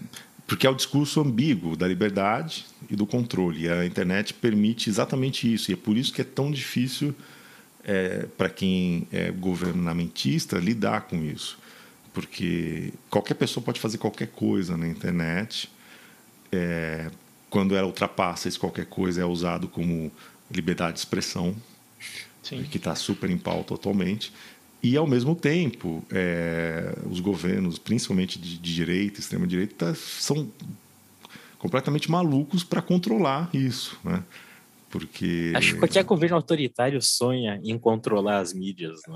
[0.47, 3.65] porque é o discurso ambíguo da liberdade e do controle.
[3.65, 5.71] E a internet permite exatamente isso.
[5.71, 7.13] E é por isso que é tão difícil
[7.85, 11.59] é, para quem é governamentista lidar com isso.
[12.15, 15.69] Porque qualquer pessoa pode fazer qualquer coisa na internet.
[16.53, 17.11] É,
[17.51, 20.11] quando ela ultrapassa esse qualquer coisa, é usado como
[20.51, 21.55] liberdade de expressão,
[22.49, 22.63] Sim.
[22.65, 24.33] que está super em pauta atualmente.
[24.83, 30.49] E, ao mesmo tempo, é, os governos, principalmente de, de direita, extrema-direita, são
[31.59, 33.99] completamente malucos para controlar isso.
[34.05, 34.23] Né?
[34.91, 35.53] Porque.
[35.55, 39.01] Acho que qualquer governo autoritário sonha em controlar as mídias.
[39.09, 39.15] Né?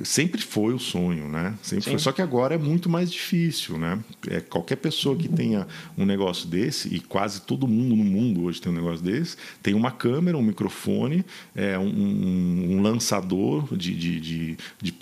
[0.00, 1.54] É, sempre foi o sonho, né?
[1.62, 1.98] Sempre foi.
[1.98, 3.98] Só que agora é muito mais difícil, né?
[4.28, 5.66] É, qualquer pessoa que tenha
[5.98, 9.74] um negócio desse, e quase todo mundo no mundo hoje tem um negócio desse, tem
[9.74, 14.94] uma câmera, um microfone, é, um, um lançador de, de, de, de,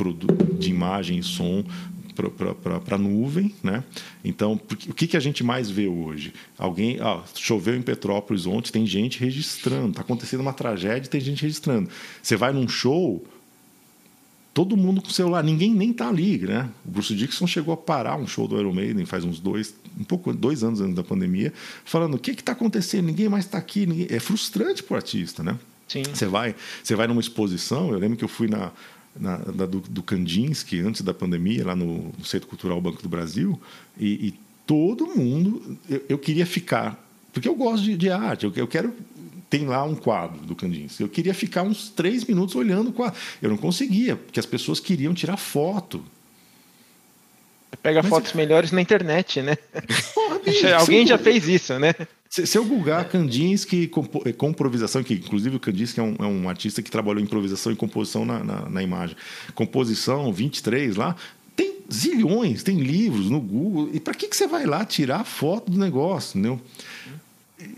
[0.58, 1.64] de imagem e som
[2.14, 3.84] para a nuvem, né?
[4.24, 6.32] Então, o que, que a gente mais vê hoje?
[6.58, 11.42] Alguém, ah, choveu em Petrópolis ontem, tem gente registrando, está acontecendo uma tragédia, tem gente
[11.42, 11.88] registrando.
[12.22, 13.24] Você vai num show,
[14.52, 16.68] todo mundo com celular, ninguém nem está ali, né?
[16.84, 20.04] O Bruce Dixon chegou a parar um show do Iron Maiden faz uns dois, um
[20.04, 21.52] pouco dois anos antes da pandemia,
[21.84, 24.06] falando o que está acontecendo, ninguém mais está aqui, ninguém...
[24.10, 25.58] é frustrante para o artista, né?
[25.86, 26.02] Sim.
[26.12, 28.70] Você vai, você vai numa exposição, eu lembro que eu fui na
[29.18, 33.08] na, da, do, do Kandinsky, antes da pandemia, lá no, no Centro Cultural Banco do
[33.08, 33.60] Brasil,
[33.98, 34.34] e, e
[34.66, 35.78] todo mundo.
[35.88, 38.94] Eu, eu, queria ficar, porque eu gosto de, de arte, eu, eu quero
[39.50, 41.02] tem lá um quadro do Kandinsky.
[41.02, 43.18] Eu queria ficar uns três minutos olhando o quadro.
[43.42, 46.00] Eu não conseguia, porque as pessoas queriam tirar foto.
[47.82, 49.56] Pega Mas fotos melhores na internet, né?
[50.14, 50.40] Porra,
[50.80, 51.94] Alguém já fez isso, né?
[52.28, 56.16] Se, se eu googar Kandinsky com, eh, com improvisação, que inclusive o Kandinsky é um,
[56.18, 59.16] é um artista que trabalhou em improvisação e composição na, na, na imagem.
[59.54, 61.16] Composição 23 lá,
[61.56, 63.90] tem zilhões, tem livros no Google.
[63.92, 66.60] E para que, que você vai lá tirar foto do negócio, entendeu?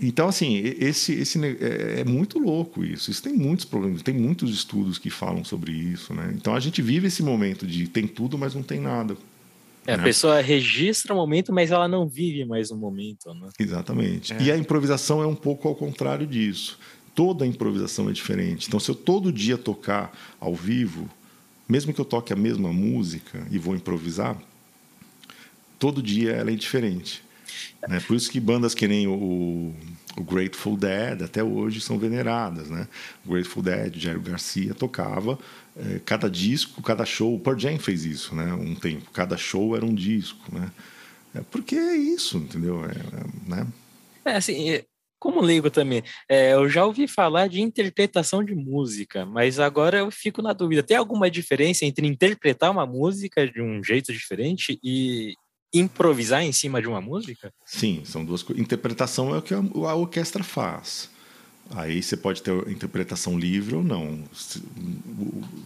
[0.00, 3.10] Então, assim, esse, esse é, é, muito louco isso.
[3.10, 6.32] Isso tem muitos problemas, tem muitos estudos que falam sobre isso, né?
[6.36, 9.16] Então, a gente vive esse momento de tem tudo, mas não tem nada.
[9.86, 10.04] É, a né?
[10.04, 13.34] pessoa registra o momento, mas ela não vive mais o momento.
[13.34, 13.48] Né?
[13.58, 14.32] Exatamente.
[14.32, 14.42] É.
[14.42, 16.78] E a improvisação é um pouco ao contrário disso.
[17.14, 18.68] Toda improvisação é diferente.
[18.68, 21.10] Então, se eu todo dia tocar ao vivo,
[21.68, 24.40] mesmo que eu toque a mesma música e vou improvisar,
[25.78, 27.22] todo dia ela é diferente.
[27.88, 28.00] Né?
[28.00, 29.74] Por isso que bandas que nem o,
[30.16, 32.70] o Grateful Dead até hoje são veneradas.
[32.70, 32.86] Né?
[33.26, 35.38] O Grateful Dead, Jerry Garcia, tocava
[35.76, 37.34] é, cada disco, cada show.
[37.34, 38.52] O Pearl Jam fez isso, né?
[38.52, 39.10] Um tempo.
[39.10, 40.70] Cada show era um disco, né?
[41.34, 42.84] É porque é isso, entendeu?
[42.84, 43.66] É, é né?
[44.24, 44.82] É assim,
[45.22, 50.10] como leigo também, é, eu já ouvi falar de interpretação de música, mas agora eu
[50.10, 50.82] fico na dúvida.
[50.82, 55.34] Tem alguma diferença entre interpretar uma música de um jeito diferente e
[55.72, 57.52] improvisar em cima de uma música?
[57.64, 58.60] Sim, são duas coisas.
[58.60, 61.08] Interpretação é o que a orquestra faz.
[61.70, 64.24] Aí você pode ter interpretação livre ou não.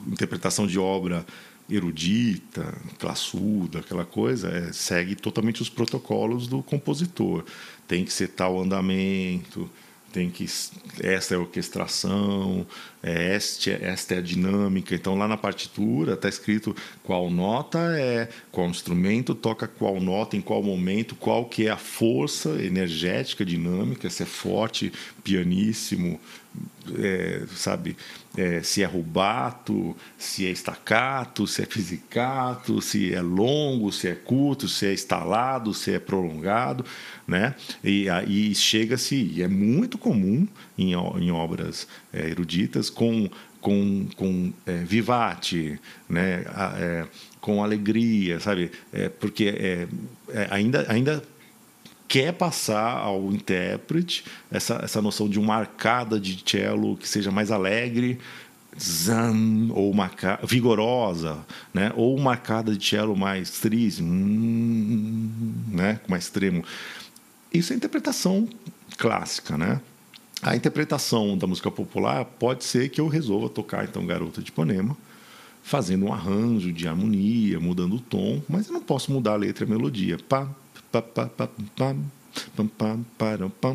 [0.07, 1.27] Interpretação de obra
[1.69, 7.45] erudita, classuda, aquela coisa, é, segue totalmente os protocolos do compositor.
[7.89, 9.69] Tem que ser tal andamento,
[10.17, 10.47] tem que
[11.03, 12.67] esta é a orquestração,
[13.03, 14.95] é, este, esta é a dinâmica.
[14.95, 20.41] Então lá na partitura está escrito qual nota é, qual instrumento toca qual nota, em
[20.41, 24.91] qual momento, qual que é a força energética, dinâmica, se é forte,
[25.23, 26.19] pianíssimo,
[26.99, 27.97] é, sabe,
[28.37, 34.15] é, se é rubato, se é estacato, se é pizzicato, se é longo, se é
[34.15, 36.85] curto, se é estalado, se é prolongado,
[37.27, 37.55] né?
[37.83, 40.47] E aí chega-se, é muito comum
[40.79, 43.29] em, em obras é, eruditas, com,
[43.61, 46.45] com, com é, vivate, né?
[46.79, 47.07] É,
[47.41, 48.73] com alegria, sabe?
[48.93, 49.87] É, porque
[50.51, 51.23] ainda, ainda
[52.09, 57.51] quer passar ao intérprete essa, essa noção de uma arcada de cello que seja mais
[57.51, 58.19] alegre,
[58.79, 60.11] zan, ou uma
[60.45, 61.39] vigorosa,
[61.73, 61.93] né?
[61.97, 65.31] ou uma arcada de cello mais triste, hum,
[65.69, 66.01] né?
[66.09, 66.65] mais extremo.
[67.53, 68.49] Isso é interpretação
[68.99, 69.81] clássica, né?
[70.43, 74.97] A interpretação da música popular pode ser que eu resolva tocar então Garota de Ipanema,
[75.63, 79.65] fazendo um arranjo de harmonia, mudando o tom, mas eu não posso mudar a letra
[79.65, 80.19] e a melodia.
[80.29, 80.49] Pá,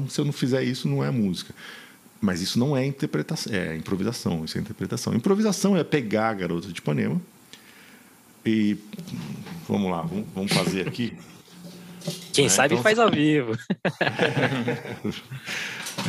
[0.10, 1.54] se eu não fizer isso, não é música.
[2.22, 5.16] Mas isso não é interpretação, é improvisação, isso é interpretação.
[5.16, 7.20] Improvisação é pegar a garota de Ipanema
[8.46, 8.78] e
[9.68, 11.18] vamos lá, vamos, fazer aqui.
[12.32, 12.84] Quem é, sabe então...
[12.84, 13.58] faz ao vivo.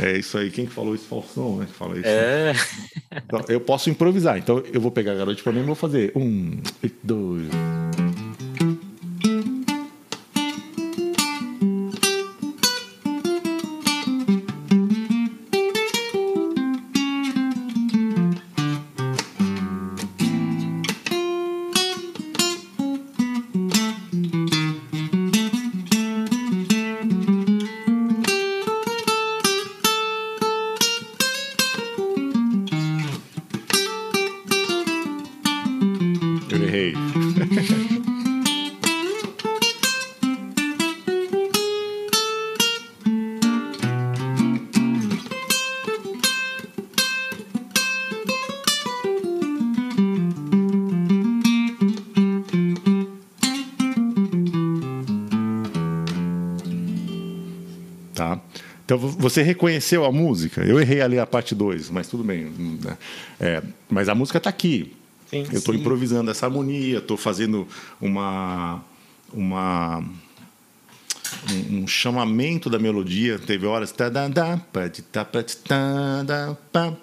[0.03, 0.51] é isso aí.
[0.51, 1.05] Quem falou isso?
[1.05, 1.67] Falsão, né?
[1.67, 2.07] Fala isso.
[2.07, 2.53] É.
[3.17, 4.39] Então, eu posso improvisar.
[4.39, 6.61] Então eu vou pegar a garota de Ipanema e vou fazer um,
[7.03, 7.49] dois.
[59.33, 60.63] Você reconheceu a música.
[60.63, 62.45] Eu errei ali a parte 2, mas tudo bem.
[62.45, 62.97] Né?
[63.41, 64.93] É, mas a música está aqui.
[65.29, 67.67] Sim, eu estou improvisando essa harmonia, estou fazendo
[68.01, 68.85] uma,
[69.33, 70.05] uma
[71.51, 73.39] um, um, chamamento da melodia.
[73.39, 73.93] Teve horas.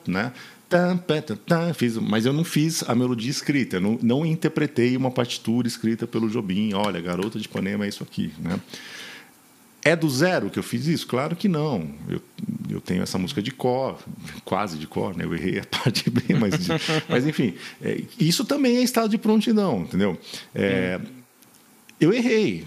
[0.08, 1.74] Né?
[1.74, 6.30] Fiz, mas eu não fiz a melodia escrita, não, não interpretei uma partitura escrita pelo
[6.30, 6.74] Jobim.
[6.74, 8.32] Olha, Garota de Ipanema é isso aqui.
[8.38, 8.60] Né?
[9.84, 11.08] É do zero que eu fiz isso?
[11.08, 11.90] Claro que não.
[12.10, 12.22] Eu,
[12.70, 13.98] eu tenho essa música de cor,
[14.44, 15.24] quase de cor, né?
[15.24, 16.56] Eu errei a parte bem, mas,
[17.08, 20.18] mas enfim, é, isso também é estado de prontidão, entendeu?
[20.54, 21.00] É,
[22.00, 22.66] eu errei,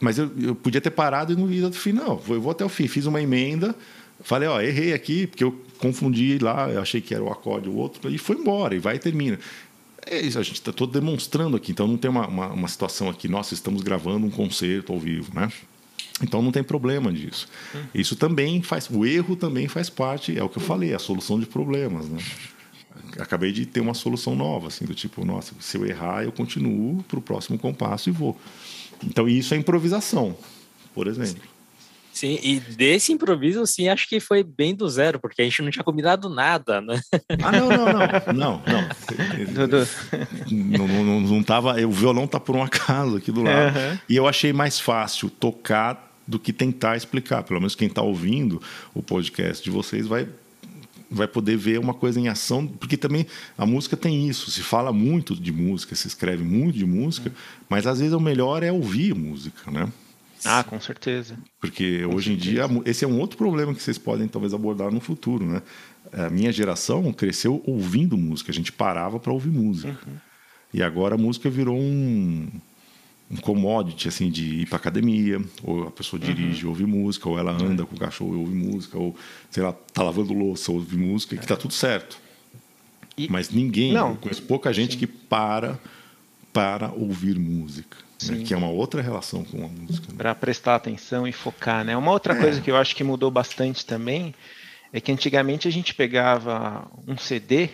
[0.00, 2.22] mas eu, eu, podia ter parado e não ir até o final.
[2.28, 3.74] Eu vou até o fim, fiz uma emenda,
[4.22, 7.74] falei, ó, errei aqui, porque eu confundi lá, eu achei que era o acorde o
[7.74, 9.38] outro, e foi embora, e vai e termina.
[10.06, 13.10] É isso, a gente está todo demonstrando aqui, então não tem uma, uma, uma situação
[13.10, 15.50] aqui, nossa, estamos gravando um concerto ao vivo, né?
[16.22, 17.48] Então não tem problema disso.
[17.94, 21.40] Isso também faz, o erro também faz parte, é o que eu falei, a solução
[21.40, 22.18] de problemas, né?
[23.18, 27.02] Acabei de ter uma solução nova, assim, do tipo, nossa, se eu errar, eu continuo
[27.04, 28.38] para o próximo compasso e vou.
[29.02, 30.36] Então isso é improvisação,
[30.94, 31.42] por exemplo.
[32.12, 35.70] Sim, e desse improviso, sim, acho que foi bem do zero, porque a gente não
[35.70, 37.00] tinha combinado nada, né?
[37.42, 38.00] Ah, não, não, não.
[38.34, 38.88] Não, não.
[40.50, 43.78] não, não, não tava, o violão tá por um acaso aqui do lado.
[43.78, 43.98] Uhum.
[44.08, 47.42] E eu achei mais fácil tocar do que tentar explicar.
[47.42, 48.62] Pelo menos quem está ouvindo
[48.94, 50.28] o podcast de vocês vai
[51.12, 53.26] vai poder ver uma coisa em ação, porque também
[53.58, 57.32] a música tem isso, se fala muito de música, se escreve muito de música,
[57.68, 59.88] mas às vezes o melhor é ouvir música, né?
[60.44, 61.36] Ah, com certeza.
[61.60, 62.50] Porque com hoje certeza.
[62.50, 65.62] em dia esse é um outro problema que vocês podem talvez abordar no futuro, né?
[66.12, 69.98] A minha geração cresceu ouvindo música, a gente parava para ouvir música.
[70.06, 70.14] Uhum.
[70.72, 72.48] E agora a música virou um
[73.30, 76.70] um commodity assim de ir para academia, ou a pessoa dirige, uhum.
[76.70, 79.14] ouve música, ou ela anda com o cachorro e ouve música, ou
[79.50, 82.18] sei lá, tá lavando louça, ouve música, que tá tudo certo.
[83.16, 83.28] E...
[83.30, 84.10] Mas ninguém, não.
[84.10, 84.98] eu conheço pouca gente Sim.
[84.98, 85.78] que para
[86.52, 88.42] para ouvir música, né?
[88.44, 90.08] que é uma outra relação com a música.
[90.08, 90.18] Né?
[90.18, 91.96] Para prestar atenção e focar, né?
[91.96, 92.40] Uma outra é.
[92.40, 94.34] coisa que eu acho que mudou bastante também
[94.92, 97.70] é que antigamente a gente pegava um CD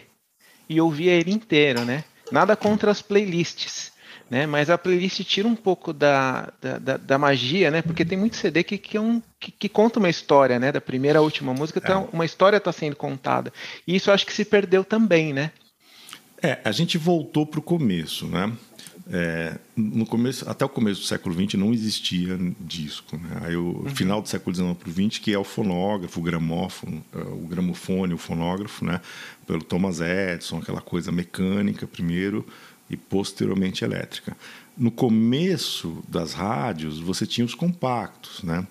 [0.68, 2.04] e ouvia ele inteiro, né?
[2.30, 3.95] Nada contra as playlists
[4.30, 4.46] né?
[4.46, 7.82] Mas a playlist tira um pouco da, da, da, da magia, né?
[7.82, 10.72] Porque tem muito CD que, que, é um, que, que, conta uma história, né?
[10.72, 12.08] Da primeira à última música, tá, é.
[12.12, 13.52] uma história está sendo contada.
[13.86, 15.52] E isso acho que se perdeu também, né?
[16.42, 18.52] É, a gente voltou para o começo, né?
[19.08, 23.16] É, no começo, até o começo do século XX não existia disco.
[23.16, 23.40] Né?
[23.44, 23.94] Aí o uhum.
[23.94, 27.46] final do século XIX para o XX, que é o fonógrafo, o gramófono, é, o
[27.46, 29.00] gramofone, o fonógrafo, né?
[29.46, 32.44] pelo Thomas Edison, aquela coisa mecânica primeiro,
[32.88, 34.36] e posteriormente elétrica.
[34.76, 38.66] No começo das rádios, você tinha os compactos, né?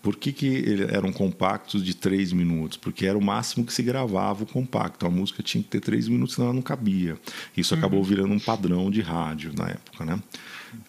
[0.00, 2.76] Por que, que eram compactos de três minutos?
[2.76, 5.04] Porque era o máximo que se gravava o compacto.
[5.06, 7.18] A música tinha que ter três minutos, senão ela não cabia.
[7.56, 7.80] Isso uhum.
[7.80, 10.22] acabou virando um padrão de rádio na época, né?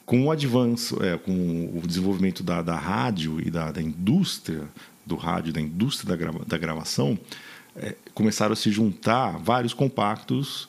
[0.05, 1.31] Com o avanço, é, com
[1.73, 4.69] o desenvolvimento da, da rádio e da, da indústria
[5.05, 7.17] do rádio, da indústria da, grava, da gravação,
[7.75, 10.67] é, começaram a se juntar vários compactos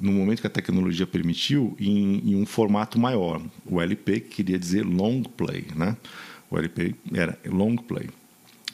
[0.00, 3.40] no momento que a tecnologia permitiu, em, em, um formato maior.
[3.66, 5.96] O LP que queria dizer long play, né?
[6.50, 8.08] O LP era long play.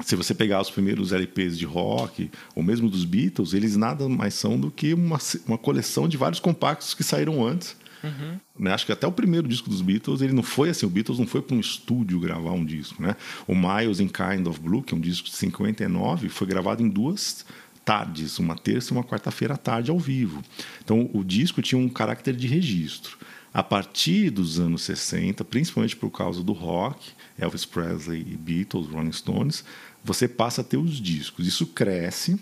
[0.04, 4.34] Se você pegar os primeiros LPs de rock, ou mesmo dos Beatles, eles nada mais
[4.34, 7.76] são do que uma, uma coleção de vários compactos que saíram antes.
[8.02, 8.38] Uhum.
[8.58, 8.72] Né?
[8.72, 11.26] Acho que até o primeiro disco dos Beatles, ele não foi assim, o Beatles não
[11.26, 13.14] foi para um estúdio gravar um disco, né?
[13.46, 16.88] O Miles in Kind of Blue, que é um disco de 59, foi gravado em
[16.88, 17.44] duas
[17.90, 20.44] tardes, uma terça e uma quarta-feira à tarde ao vivo.
[20.84, 23.18] Então o disco tinha um caráter de registro.
[23.52, 29.10] A partir dos anos 60, principalmente por causa do rock, Elvis Presley e Beatles, Rolling
[29.10, 29.64] Stones,
[30.04, 31.48] você passa a ter os discos.
[31.48, 32.38] Isso cresce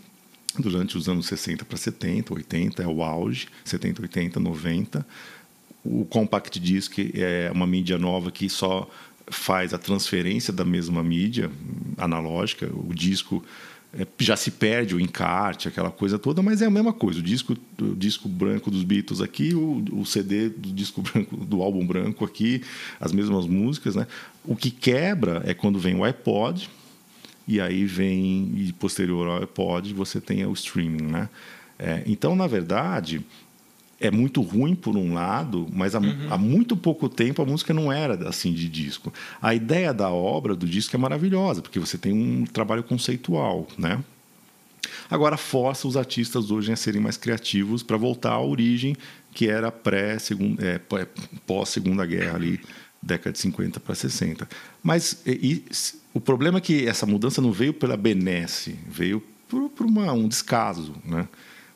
[0.59, 5.07] durante os anos 60 para 70, 80 é o auge, 70, 80, 90.
[5.83, 8.87] O compact disc é uma mídia nova que só
[9.31, 11.51] faz a transferência da mesma mídia
[11.97, 12.71] analógica.
[12.71, 13.43] O disco
[14.19, 17.21] já se perde o encarte, aquela coisa toda, mas é a mesma coisa.
[17.21, 21.63] O disco, o disco branco dos Beatles aqui, o, o CD do disco branco do
[21.63, 22.63] álbum branco aqui,
[23.01, 24.07] as mesmas músicas, né?
[24.45, 26.69] O que quebra é quando vem o iPod
[27.47, 31.29] e aí vem e posterior ao iPod você tem o streaming, né?
[31.79, 33.25] É, então, na verdade,
[34.01, 36.29] é muito ruim por um lado, mas há, uhum.
[36.31, 39.13] há, muito pouco tempo a música não era assim de disco.
[39.43, 44.03] A ideia da obra do disco é maravilhosa, porque você tem um trabalho conceitual, né?
[45.11, 48.97] Agora força os artistas hoje a serem mais criativos para voltar à origem
[49.33, 50.81] que era pré segunda, é,
[51.47, 52.61] pós Segunda Guerra ali,
[53.03, 54.49] década de 50 para 60.
[54.83, 55.65] Mas e,
[56.13, 60.29] o problema é que essa mudança não veio pela benesse, veio por, por uma, um
[60.29, 61.29] descaso, né?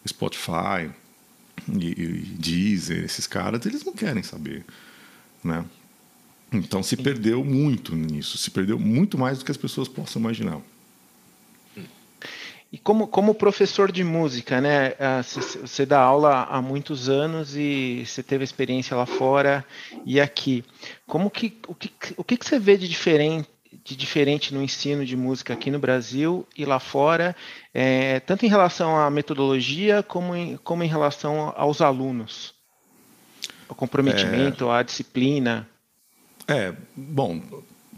[0.06, 0.90] Spotify,
[1.68, 2.06] e, e
[2.38, 4.64] Deezer, esses caras, eles não querem saber,
[5.42, 5.64] né?
[6.52, 10.60] Então se perdeu muito nisso, se perdeu muito mais do que as pessoas possam imaginar.
[12.70, 14.94] E como, como professor de música, né?
[15.60, 19.62] Você dá aula há muitos anos e você teve experiência lá fora
[20.06, 20.64] e aqui.
[21.06, 23.46] Como que o que, o que você vê de diferente
[23.84, 27.34] de diferente no ensino de música aqui no Brasil e lá fora,
[27.74, 32.54] é, tanto em relação à metodologia como em, como em relação aos alunos?
[33.68, 35.68] O comprometimento, é, a disciplina?
[36.46, 37.40] É, bom,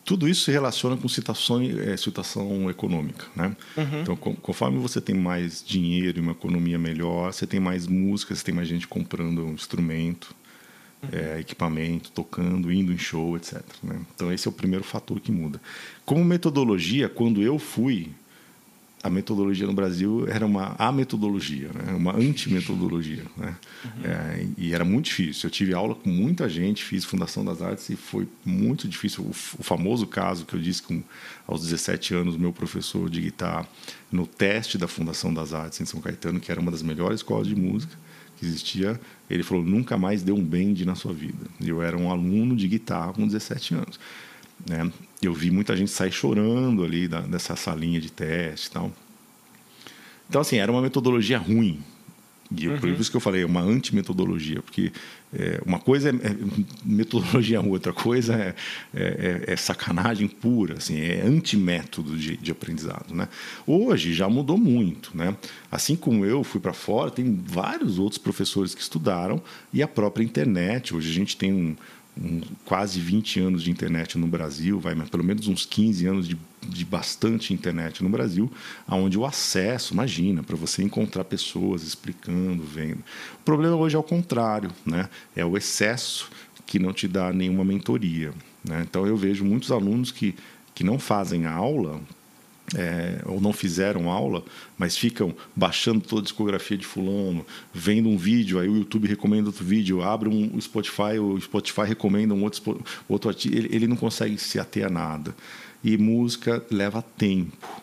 [0.05, 3.27] tudo isso se relaciona com situação, é, situação econômica.
[3.35, 3.57] Né?
[3.77, 4.01] Uhum.
[4.03, 8.45] Então, conforme você tem mais dinheiro e uma economia melhor, você tem mais música, você
[8.45, 10.35] tem mais gente comprando um instrumento
[11.13, 13.63] é, equipamento, tocando, indo em show, etc.
[13.83, 14.01] Né?
[14.15, 15.61] Então, esse é o primeiro fator que muda.
[16.05, 18.11] Como metodologia, quando eu fui,
[19.05, 21.93] a metodologia no Brasil era uma a metodologia, né?
[21.93, 23.23] uma antimetodologia.
[23.37, 23.55] Né?
[23.85, 23.91] Uhum.
[24.03, 25.47] É, e era muito difícil.
[25.47, 29.23] Eu tive aula com muita gente, fiz Fundação das Artes e foi muito difícil.
[29.23, 31.03] O, o famoso caso que eu disse com
[31.47, 33.69] aos 17 anos, meu professor de guitarra,
[34.11, 37.47] no teste da Fundação das Artes em São Caetano, que era uma das melhores escolas
[37.47, 37.95] de música,
[38.47, 41.47] existia, ele falou: nunca mais deu um bend na sua vida.
[41.61, 44.01] Eu era um aluno de guitarra com 17 anos.
[44.69, 44.91] Né?
[45.21, 48.93] Eu vi muita gente sair chorando ali da, dessa salinha de teste e tal.
[50.29, 51.83] Então, assim, era uma metodologia ruim.
[52.51, 52.79] E uhum.
[52.79, 54.93] por isso que eu falei, é uma antimetodologia, porque
[55.33, 56.37] é, uma coisa é, é
[56.85, 58.55] metodologia, outra coisa é,
[58.95, 63.15] é, é, é, sacanagem pura, assim, é antimétodo de, de aprendizado.
[63.15, 63.29] Né?
[63.67, 65.11] Hoje já mudou muito.
[65.15, 65.35] Né?
[65.71, 69.43] Assim como eu fui para fora, tem vários outros professores que estudaram
[69.73, 70.95] e a própria internet.
[70.95, 71.77] Hoje a gente tem um,
[72.21, 76.29] um, quase 20 anos de internet no Brasil, vai, mas pelo menos uns 15 anos
[76.29, 78.51] de, de bastante internet no Brasil,
[78.89, 83.03] onde o acesso, imagina, para você encontrar pessoas explicando, vendo.
[83.35, 85.09] O problema hoje é o contrário, né?
[85.35, 86.31] é o excesso
[86.67, 88.33] que não te dá nenhuma mentoria.
[88.65, 88.85] Né?
[88.89, 90.35] Então eu vejo muitos alunos que,
[90.75, 92.01] que não fazem aula
[92.75, 94.43] é, ou não fizeram aula,
[94.79, 99.49] mas ficam baixando toda a discografia de fulano, vendo um vídeo, aí o YouTube recomenda
[99.49, 104.39] outro vídeo, abre um Spotify, o Spotify recomenda um outro, outro ele, ele não consegue
[104.39, 105.35] se ater a nada.
[105.83, 107.83] E música leva tempo.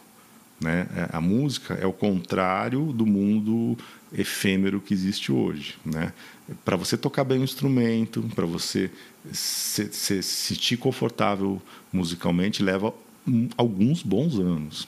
[0.59, 0.87] Né?
[0.95, 3.77] É, a música é o contrário do mundo
[4.13, 5.75] efêmero que existe hoje.
[5.85, 6.11] Né?
[6.65, 8.89] Para você tocar bem o instrumento, para você
[9.31, 11.61] se, se sentir confortável
[11.93, 12.93] musicalmente, leva
[13.57, 14.87] alguns bons anos.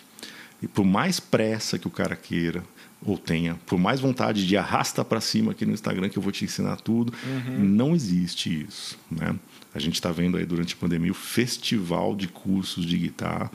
[0.62, 2.64] E por mais pressa que o cara queira
[3.06, 6.32] ou tenha, por mais vontade de arrasta para cima aqui no Instagram que eu vou
[6.32, 7.60] te ensinar tudo, uhum.
[7.60, 9.36] não existe isso, né?
[9.74, 13.52] A gente está vendo aí durante a pandemia o festival de cursos de guitarra,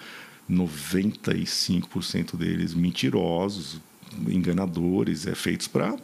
[0.51, 3.81] 95% deles mentirosos,
[4.27, 5.97] enganadores, é feitos para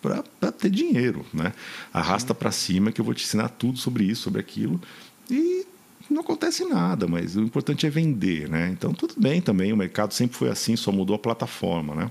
[0.00, 1.52] para ter dinheiro, né?
[1.92, 4.80] Arrasta para cima que eu vou te ensinar tudo sobre isso, sobre aquilo.
[5.28, 5.66] E
[6.10, 8.70] não acontece nada, mas o importante é vender, né?
[8.72, 12.10] Então tudo bem também, o mercado sempre foi assim, só mudou a plataforma, né?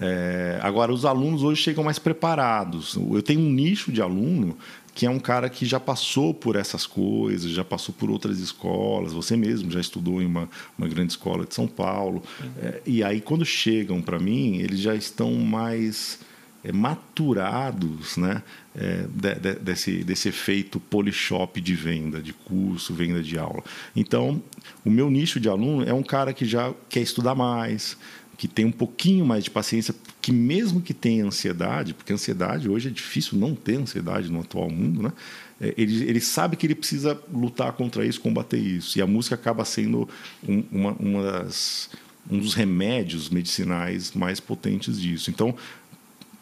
[0.00, 2.94] É, agora, os alunos hoje chegam mais preparados.
[2.94, 4.56] Eu tenho um nicho de aluno
[4.94, 9.12] que é um cara que já passou por essas coisas, já passou por outras escolas.
[9.12, 12.22] Você mesmo já estudou em uma, uma grande escola de São Paulo.
[12.40, 12.50] Uhum.
[12.62, 16.18] É, e aí, quando chegam para mim, eles já estão mais
[16.64, 18.42] é, maturados né,
[18.74, 23.62] é, de, de, desse, desse efeito polishop de venda, de curso, venda de aula.
[23.94, 24.42] Então,
[24.84, 27.96] o meu nicho de aluno é um cara que já quer estudar mais,
[28.36, 32.88] que tem um pouquinho mais de paciência, que mesmo que tenha ansiedade, porque ansiedade hoje
[32.88, 35.12] é difícil não ter ansiedade no atual mundo, né?
[35.60, 38.98] É, ele, ele sabe que ele precisa lutar contra isso, combater isso.
[38.98, 40.08] E a música acaba sendo
[40.48, 41.90] um, uma, uma das,
[42.30, 45.30] um dos remédios medicinais mais potentes disso.
[45.30, 45.54] Então,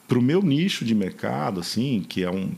[0.09, 2.51] para o meu nicho de mercado, assim, que é um,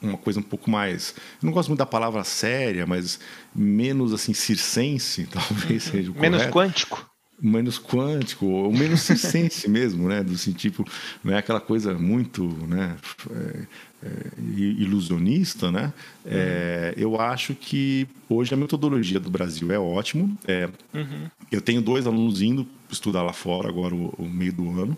[0.00, 1.14] uma coisa um pouco mais.
[1.42, 3.18] Eu não gosto muito da palavra séria, mas
[3.54, 7.10] menos assim circense, talvez seja o Menos quântico.
[7.40, 10.22] Menos quântico, ou menos circense mesmo, né?
[10.22, 10.86] Do assim, tipo,
[11.22, 12.96] não é aquela coisa muito né?
[13.30, 13.66] É,
[14.04, 15.92] é, ilusionista, né?
[16.24, 20.38] É, eu acho que hoje a metodologia do Brasil é ótimo.
[20.46, 21.28] É, uhum.
[21.50, 24.96] Eu tenho dois alunos indo estudar lá fora agora o, o meio do ano.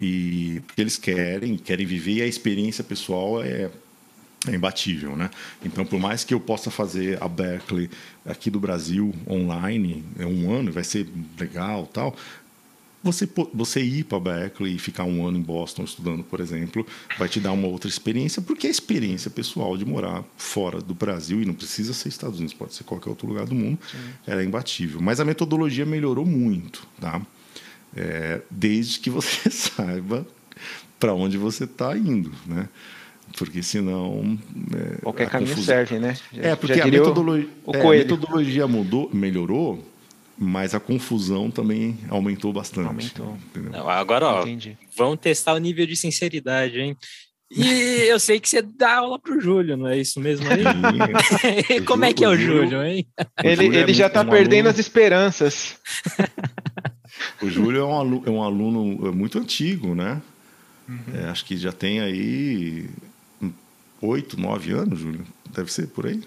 [0.00, 3.70] E porque eles querem, querem viver e a experiência pessoal é,
[4.46, 5.30] é imbatível, né?
[5.64, 7.90] Então, por mais que eu possa fazer a Berkeley
[8.24, 11.06] aqui do Brasil online, é um ano, vai ser
[11.38, 12.14] legal, tal.
[13.02, 16.86] Você, você ir para Berkeley e ficar um ano em Boston estudando, por exemplo,
[17.16, 21.40] vai te dar uma outra experiência, porque a experiência pessoal de morar fora do Brasil,
[21.40, 23.98] e não precisa ser Estados Unidos, pode ser qualquer outro lugar do mundo, Sim.
[24.26, 25.00] era imbatível.
[25.00, 27.22] Mas a metodologia melhorou muito, tá?
[27.96, 30.26] É, desde que você saiba
[30.98, 32.68] para onde você está indo, né?
[33.36, 34.38] Porque senão.
[34.74, 35.74] É, Qualquer caminho confusão...
[35.74, 36.16] serve, né?
[36.32, 37.48] Já, é, porque a, metodolo...
[37.64, 39.84] o é, a metodologia mudou, melhorou,
[40.36, 42.88] mas a confusão também aumentou bastante.
[42.88, 43.36] Aumentou.
[43.54, 44.78] Não, agora, ó, Entendi.
[44.96, 46.96] vamos testar o nível de sinceridade, hein?
[47.50, 47.64] E
[48.08, 51.80] eu sei que você dá aula pro Júlio, não é isso mesmo aí?
[51.84, 53.06] Como é que é o Júlio, hein?
[53.42, 54.70] Ele, Júlio ele é já está um perdendo aluno...
[54.70, 55.76] as esperanças.
[57.42, 60.20] O Júlio é um aluno, é um aluno muito antigo, né?
[60.88, 60.98] Uhum.
[61.14, 62.88] É, acho que já tem aí
[64.00, 65.26] oito, nove anos, Júlio.
[65.54, 66.22] Deve ser por aí.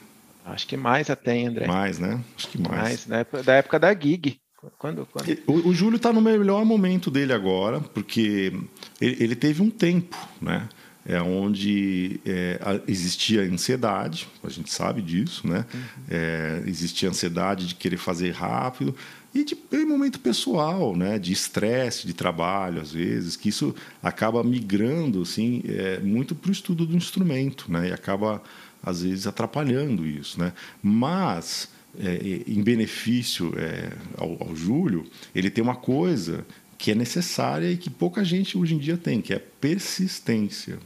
[0.45, 1.67] Acho que mais até, André.
[1.67, 2.19] Mais, né?
[2.37, 2.77] Acho que mais.
[2.77, 4.39] mais da, época, da época da gig.
[4.77, 5.37] Quando, quando...
[5.47, 8.53] O, o Júlio está no melhor momento dele agora, porque
[8.99, 10.69] ele, ele teve um tempo, né?
[11.03, 15.65] É onde é, existia ansiedade, a gente sabe disso, né?
[15.73, 15.81] Uhum.
[16.07, 18.95] É, existia ansiedade de querer fazer rápido
[19.33, 21.17] e de em momento pessoal, né?
[21.17, 23.73] De estresse, de trabalho, às vezes, que isso
[24.03, 27.89] acaba migrando, assim, é, muito para o estudo do instrumento, né?
[27.89, 28.43] E acaba
[28.83, 30.53] às vezes atrapalhando isso, né?
[30.81, 31.69] Mas
[31.99, 36.45] é, em benefício é, ao, ao Júlio, ele tem uma coisa
[36.77, 40.79] que é necessária e que pouca gente hoje em dia tem, que é persistência.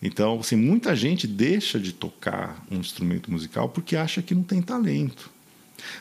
[0.00, 4.62] Então, assim, muita gente deixa de tocar um instrumento musical porque acha que não tem
[4.62, 5.30] talento.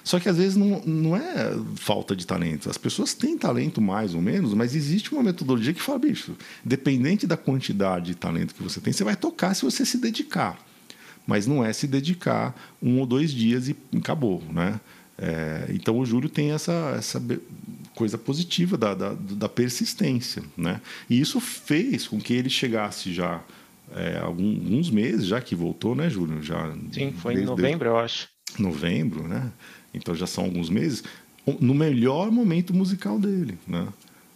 [0.04, 2.70] Só que às vezes não, não é falta de talento.
[2.70, 7.28] As pessoas têm talento mais ou menos, mas existe uma metodologia que fala, bicho, dependente
[7.28, 10.58] da quantidade de talento que você tem, você vai tocar se você se dedicar
[11.28, 14.80] mas não é se dedicar um ou dois dias e acabou, né?
[15.18, 17.22] É, então o Júlio tem essa, essa
[17.96, 20.82] coisa positiva da, da, da, persistência, né?
[21.10, 23.42] E isso fez com que ele chegasse já
[23.96, 26.42] é, alguns meses já que voltou, né, Júlio?
[26.44, 28.28] Já Sim, foi em novembro, eu acho.
[28.60, 29.52] Novembro, né?
[29.94, 31.04] Então já são alguns meses
[31.60, 33.88] no melhor momento musical dele, né?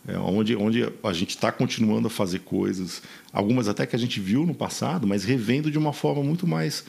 [0.07, 3.01] É onde, onde a gente está continuando a fazer coisas,
[3.33, 6.85] algumas até que a gente viu no passado, mas revendo de uma forma muito mais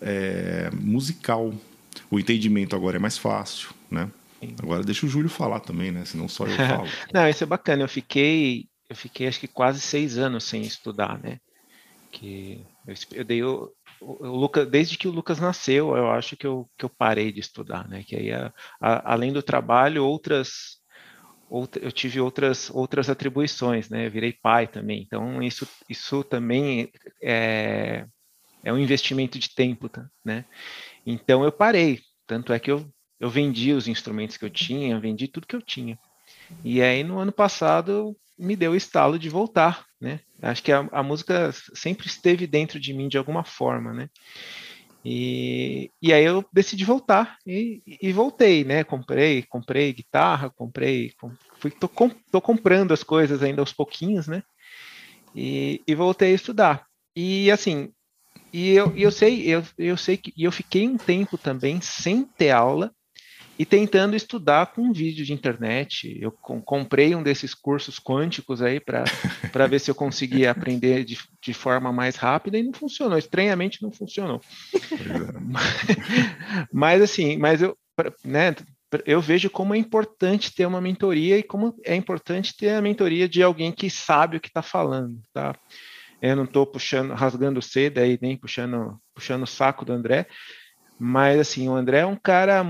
[0.00, 1.52] é, musical.
[2.10, 4.10] O entendimento agora é mais fácil, né?
[4.62, 6.04] Agora deixa o Júlio falar também, né?
[6.04, 6.88] Senão só eu falo.
[7.12, 7.82] Não, isso é bacana.
[7.82, 11.38] Eu fiquei, eu fiquei acho que quase seis anos sem estudar, né?
[12.10, 13.70] Que eu, eu dei o,
[14.04, 17.40] o, Lucas, desde que o Lucas nasceu, eu acho que eu, que eu parei de
[17.40, 18.02] estudar, né?
[18.02, 20.82] Que aí, a, a, além do trabalho, outras
[21.80, 24.06] eu tive outras outras atribuições, né?
[24.06, 26.90] Eu virei pai também, então isso isso também
[27.22, 28.06] é,
[28.64, 30.08] é um investimento de tempo, tá?
[30.24, 30.44] né?
[31.06, 32.88] Então eu parei, tanto é que eu
[33.20, 35.98] eu vendi os instrumentos que eu tinha, vendi tudo que eu tinha.
[36.64, 40.20] E aí no ano passado me deu o estalo de voltar, né?
[40.44, 44.08] Acho que a, a música sempre esteve dentro de mim de alguma forma, né?
[45.04, 48.84] E, e aí eu decidi voltar e, e, voltei, né?
[48.84, 54.26] Comprei, comprei guitarra, comprei, com, fui, tô, com, tô, comprando as coisas ainda aos pouquinhos,
[54.26, 54.42] né?
[55.34, 56.86] E, e voltei a estudar.
[57.14, 57.92] E assim,
[58.52, 62.50] e eu, eu sei, eu, eu sei que eu fiquei um tempo também sem ter
[62.50, 62.90] aula
[63.58, 66.18] e tentando estudar com um vídeo de internet.
[66.20, 69.04] Eu comprei um desses cursos quânticos aí para
[69.68, 73.16] ver se eu conseguia aprender de, de forma mais rápida e não funcionou.
[73.16, 74.40] Estranhamente não funcionou.
[74.74, 74.78] É.
[76.72, 77.76] mas assim, mas eu,
[78.24, 78.54] né,
[79.06, 83.28] eu vejo como é importante ter uma mentoria e como é importante ter a mentoria
[83.28, 85.54] de alguém que sabe o que está falando, tá?
[86.20, 90.26] Eu não estou puxando, rasgando seda aí, nem puxando, puxando o saco do André,
[90.98, 92.64] mas assim, o André é um cara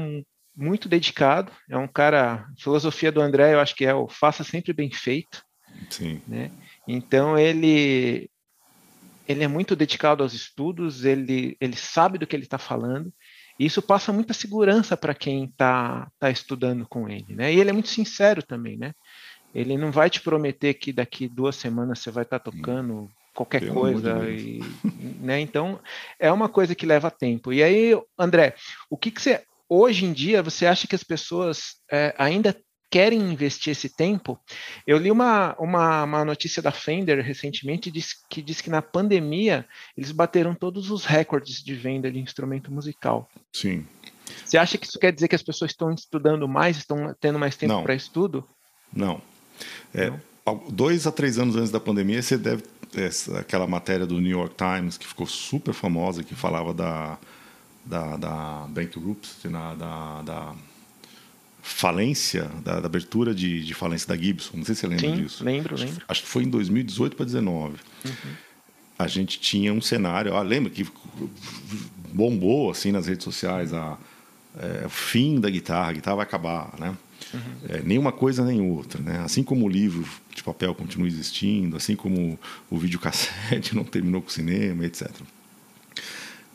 [0.57, 4.45] muito dedicado, é um cara, a filosofia do André eu acho que é o faça
[4.45, 5.43] sempre bem feito.
[5.91, 6.23] Sim.
[6.27, 6.51] Né?
[6.87, 8.31] Então ele
[9.27, 13.13] ele é muito dedicado aos estudos, ele, ele sabe do que ele está falando,
[13.59, 17.53] e isso passa muita segurança para quem está tá estudando com ele, né?
[17.53, 18.93] E ele é muito sincero também, né?
[19.55, 23.61] Ele não vai te prometer que daqui duas semanas você vai estar tá tocando qualquer
[23.61, 24.61] Pelo coisa, e,
[25.21, 25.41] né?
[25.41, 25.81] Então
[26.19, 27.53] é uma coisa que leva tempo.
[27.53, 28.55] E aí, André,
[28.91, 32.57] o que, que você hoje em dia, você acha que as pessoas é, ainda
[32.91, 34.39] querem investir esse tempo?
[34.87, 39.67] Eu li uma, uma, uma notícia da Fender recentemente diz, que diz que na pandemia
[39.97, 43.29] eles bateram todos os recordes de venda de instrumento musical.
[43.53, 43.87] Sim.
[44.45, 47.57] Você acha que isso quer dizer que as pessoas estão estudando mais, estão tendo mais
[47.57, 48.47] tempo para estudo?
[48.93, 49.21] Não.
[49.93, 50.13] É,
[50.71, 52.63] dois a três anos antes da pandemia, você deve
[52.97, 57.19] essa, aquela matéria do New York Times que ficou super famosa que falava da
[57.85, 60.55] da, da bankruptcy, na, da, da
[61.63, 64.59] falência, da, da abertura de, de, falência da Gibson.
[64.59, 65.45] Não sei se você lembra Sim, disso.
[65.45, 66.05] lembro, acho, lembro.
[66.09, 67.77] Acho que foi em 2018 para 2019.
[68.05, 68.13] Uhum.
[68.99, 70.37] A gente tinha um cenário.
[70.37, 70.87] Ah, lembra que
[72.13, 73.99] bombou assim nas redes sociais a
[74.59, 76.97] é, fim da guitarra, a guitarra vai acabar, né?
[77.33, 77.41] Uhum.
[77.69, 79.21] É, nem uma coisa nem outra, né?
[79.25, 82.39] Assim como o livro de papel continua existindo, assim como
[82.71, 85.11] o videocassete não terminou com o cinema, etc.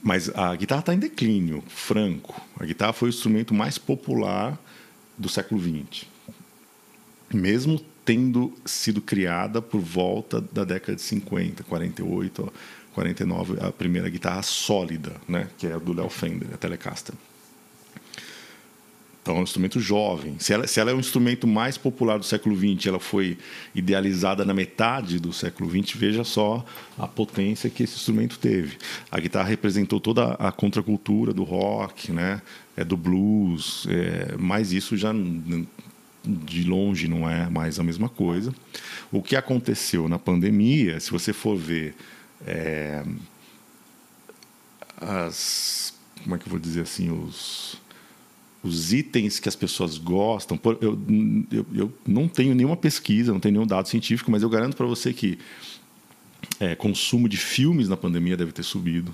[0.02, 2.42] Mas a guitarra está em declínio, franco.
[2.60, 4.58] A guitarra foi o instrumento mais popular
[5.18, 6.06] do século XX,
[7.34, 12.54] mesmo tendo sido criada por volta da década de 50, 48,
[12.94, 15.48] 49, a primeira guitarra sólida, né?
[15.58, 17.14] Que é a do Léo Fender, a Telecaster.
[19.30, 20.38] Então, é um instrumento jovem.
[20.40, 23.38] Se ela, se ela é um instrumento mais popular do século XX, ela foi
[23.76, 26.66] idealizada na metade do século XX, veja só
[26.98, 28.80] a potência que esse instrumento teve.
[29.12, 32.42] A guitarra representou toda a contracultura do rock, né?
[32.76, 35.14] é, do blues, é, mas isso já
[36.26, 38.52] de longe não é mais a mesma coisa.
[39.12, 41.94] O que aconteceu na pandemia, se você for ver
[42.48, 43.04] é,
[45.00, 45.94] as.
[46.24, 47.12] Como é que eu vou dizer assim?
[47.12, 47.79] Os
[48.64, 50.60] os itens que as pessoas gostam.
[50.82, 51.00] Eu,
[51.52, 54.86] eu, eu, não tenho nenhuma pesquisa, não tenho nenhum dado científico, mas eu garanto para
[54.86, 55.40] você que
[56.60, 59.14] é, consumo de filmes na pandemia deve ter subido.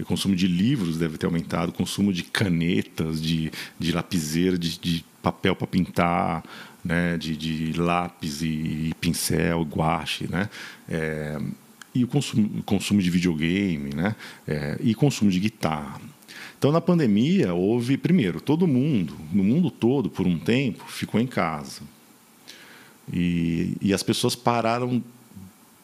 [0.00, 4.78] O consumo de livros deve ter aumentado, o consumo de canetas, de, de lapiseira, de,
[4.78, 6.42] de papel para pintar,
[6.84, 8.46] né, de, de lápis e,
[8.88, 10.50] e, pincel, guache, né,
[10.88, 11.38] é,
[11.94, 14.16] e o consumo, consumo de videogame, né,
[14.48, 16.00] é, e consumo de guitarra.
[16.58, 21.26] Então, na pandemia, houve, primeiro, todo mundo, no mundo todo, por um tempo, ficou em
[21.26, 21.82] casa.
[23.12, 25.02] E, e as pessoas pararam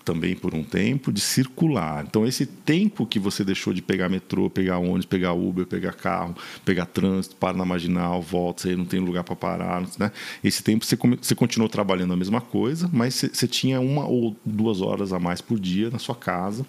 [0.09, 2.03] também por um tempo de circular.
[2.09, 6.35] Então, esse tempo que você deixou de pegar metrô, pegar ônibus, pegar Uber, pegar carro,
[6.65, 10.11] pegar trânsito, para na marginal, volta, você não tem lugar para parar, né?
[10.43, 14.35] Esse tempo você, você continuou trabalhando a mesma coisa, mas você, você tinha uma ou
[14.43, 16.65] duas horas a mais por dia na sua casa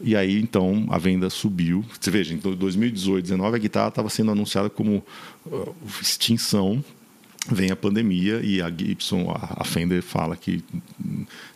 [0.00, 1.84] e aí, então, a venda subiu.
[1.98, 5.02] Você veja, em 2018, 2019, a guitarra estava sendo anunciada como
[5.46, 6.84] uh, extinção.
[7.50, 10.64] Vem a pandemia e a Gibson, a Fender, fala que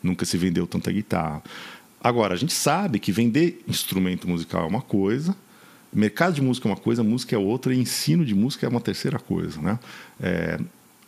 [0.02, 1.42] nunca se vendeu tanta guitarra.
[2.00, 5.36] Agora, a gente sabe que vender instrumento musical é uma coisa,
[5.92, 8.80] mercado de música é uma coisa, música é outra, e ensino de música é uma
[8.80, 9.60] terceira coisa.
[9.60, 9.78] Né?
[10.20, 10.60] É,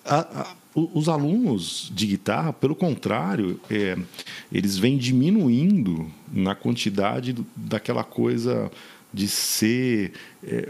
[0.05, 3.96] a, a, os alunos de guitarra, pelo contrário, é,
[4.50, 8.70] eles vêm diminuindo na quantidade daquela coisa
[9.12, 10.12] de ser.
[10.42, 10.68] É,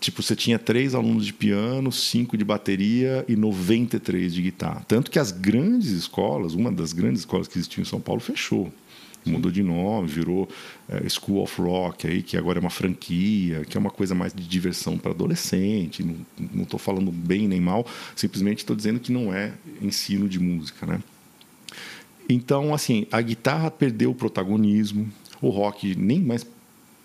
[0.00, 4.84] tipo, você tinha três alunos de piano, cinco de bateria e 93 de guitarra.
[4.88, 8.72] Tanto que as grandes escolas, uma das grandes escolas que existiam em São Paulo, fechou
[9.24, 10.48] mudou de nome, virou
[10.88, 14.32] é, School of Rock, aí, que agora é uma franquia, que é uma coisa mais
[14.32, 16.04] de diversão para adolescente.
[16.52, 20.86] Não estou falando bem nem mal, simplesmente estou dizendo que não é ensino de música.
[20.86, 21.00] Né?
[22.28, 25.10] Então, assim, a guitarra perdeu o protagonismo,
[25.40, 26.46] o rock nem mais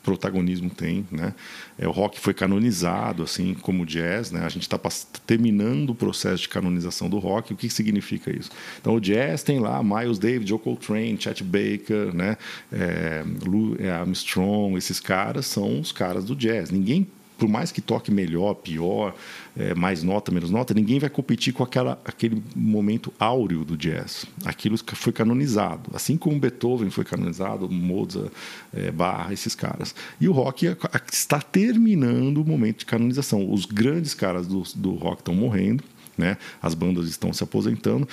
[0.09, 1.35] protagonismo tem, né?
[1.77, 4.41] É, o rock foi canonizado, assim como o jazz, né?
[4.43, 4.79] A gente está
[5.27, 7.53] terminando o processo de canonização do rock.
[7.53, 8.49] O que, que significa isso?
[8.81, 12.37] Então, o jazz tem lá Miles Davis, Joe Coltrane, Chet Baker, né?
[12.71, 16.71] É, Lou é, Armstrong, esses caras são os caras do jazz.
[16.71, 17.07] Ninguém
[17.39, 19.15] por mais que toque melhor, pior,
[19.57, 24.25] é, mais nota, menos nota, ninguém vai competir com aquela, aquele momento áureo do jazz.
[24.43, 25.89] Aquilo foi canonizado.
[25.93, 28.31] Assim como Beethoven foi canonizado, Mozart,
[28.73, 29.95] é, Bach, esses caras.
[30.19, 30.75] E o rock
[31.11, 33.51] está terminando o momento de canonização.
[33.51, 35.83] Os grandes caras do, do rock estão morrendo.
[36.19, 36.37] Né?
[36.61, 38.05] As bandas estão se aposentando.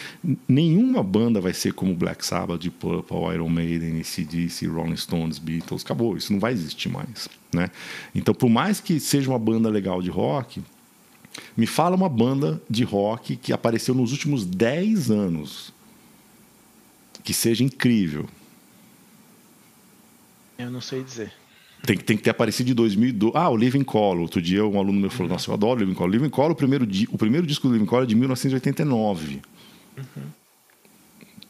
[0.47, 5.83] Nenhuma banda vai ser como Black Sabbath, Deep Purple, Iron Maiden, ACDC, Rolling Stones, Beatles.
[5.83, 7.29] Acabou, isso não vai existir mais.
[7.53, 7.69] Né?
[8.15, 10.63] Então, por mais que seja uma banda legal de rock,
[11.57, 15.75] me fala uma banda de rock que apareceu nos últimos 10 anos
[17.25, 18.29] que seja incrível.
[20.57, 21.33] Eu não sei dizer.
[21.87, 23.35] Tem, tem que ter aparecido de 2002.
[23.37, 24.23] Ah, o Living Color.
[24.23, 26.11] Outro dia um aluno meu falou: Nossa, eu adoro o Living Color.
[26.11, 29.41] O Living Color, o primeiro, o primeiro disco do Living Color é de 1989.
[29.97, 30.23] Uhum.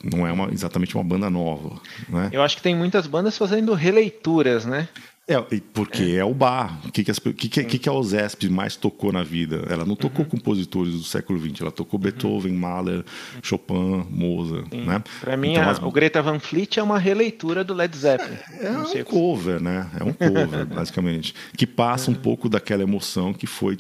[0.05, 1.81] Não é uma, exatamente uma banda nova.
[2.09, 2.29] Né?
[2.33, 4.89] Eu acho que tem muitas bandas fazendo releituras, né?
[5.29, 5.41] É,
[5.75, 6.81] porque é, é o bar.
[6.87, 9.67] O que, que, as, que, que, que a OSESP mais tocou na vida?
[9.69, 10.31] Ela não tocou uhum.
[10.31, 12.05] compositores do século XX, ela tocou uhum.
[12.05, 13.05] Beethoven, Mahler,
[13.43, 14.73] Chopin, Mozart.
[14.73, 15.03] Né?
[15.21, 15.83] Para mim, então, as...
[15.83, 18.37] o Greta Van Fleet é uma releitura do Led Zeppelin.
[18.61, 19.91] É, é um cover, né?
[19.99, 21.35] É um cover, basicamente.
[21.57, 22.17] Que passa uhum.
[22.17, 23.77] um pouco daquela emoção que foi.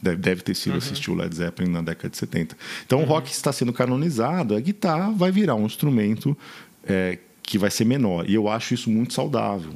[0.00, 0.78] Deve ter sido uhum.
[0.78, 2.56] assistir o Led Zeppelin na década de 70.
[2.86, 6.38] Então, o rock está sendo canonizado, a guitarra vai virar um instrumento
[6.86, 8.30] é, que vai ser menor.
[8.30, 9.72] E eu acho isso muito saudável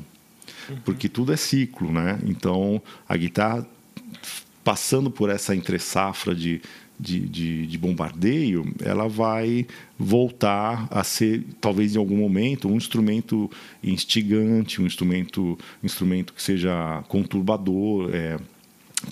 [0.84, 2.18] porque tudo é ciclo, né?
[2.24, 3.66] Então a guitarra
[4.62, 6.62] passando por essa entre safra de,
[6.98, 9.66] de, de, de, bombardeio, ela vai
[9.98, 13.50] voltar a ser, talvez em algum momento, um instrumento
[13.82, 18.38] instigante, um instrumento, instrumento que seja conturbador, é,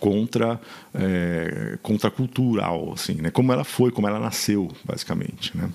[0.01, 0.59] contra,
[0.95, 3.31] é, contracultural, assim, né?
[3.31, 5.69] Como ela foi, como ela nasceu, basicamente, né?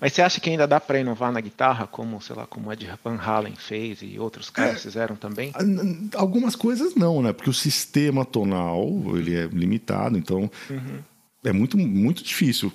[0.00, 2.88] Mas você acha que ainda dá para inovar na guitarra, como, sei lá, como Ed
[3.04, 5.52] Van Halen fez e outros caras é, fizeram também?
[6.14, 7.32] Algumas coisas não, né?
[7.32, 10.50] Porque o sistema tonal, ele é limitado, então...
[10.70, 10.98] Uhum.
[11.44, 12.72] É muito, muito difícil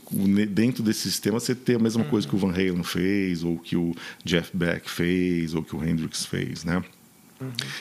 [0.49, 2.09] dentro desse sistema você ter a mesma uhum.
[2.09, 3.93] coisa que o Van Halen fez, ou que o
[4.23, 6.81] Jeff Beck fez, ou que o Hendrix fez, né?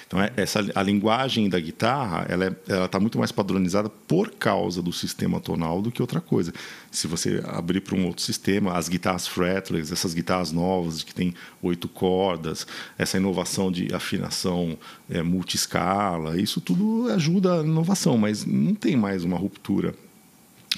[0.06, 4.82] Então, é, essa, a linguagem da guitarra ela é, está muito mais padronizada por causa
[4.82, 6.52] do sistema tonal do que outra coisa.
[6.90, 11.34] Se você abrir para um outro sistema, as guitarras fretless, essas guitarras novas que tem
[11.62, 12.66] oito cordas,
[12.98, 19.24] essa inovação de afinação é, multiscala, isso tudo ajuda a inovação, mas não tem mais
[19.24, 19.94] uma ruptura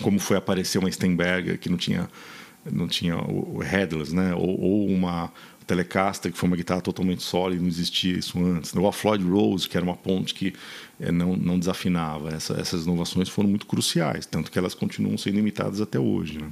[0.01, 2.09] como foi aparecer uma Steinberger que não tinha
[2.71, 4.33] não tinha o headless, né?
[4.35, 5.33] ou, ou uma
[5.65, 8.75] Telecaster, que foi uma guitarra totalmente sólida, não existia isso antes.
[8.75, 10.55] Ou a Floyd Rose, que era uma ponte que
[11.01, 12.31] é, não, não desafinava.
[12.31, 16.39] Essa, essas inovações foram muito cruciais, tanto que elas continuam sendo imitadas até hoje.
[16.39, 16.51] Né?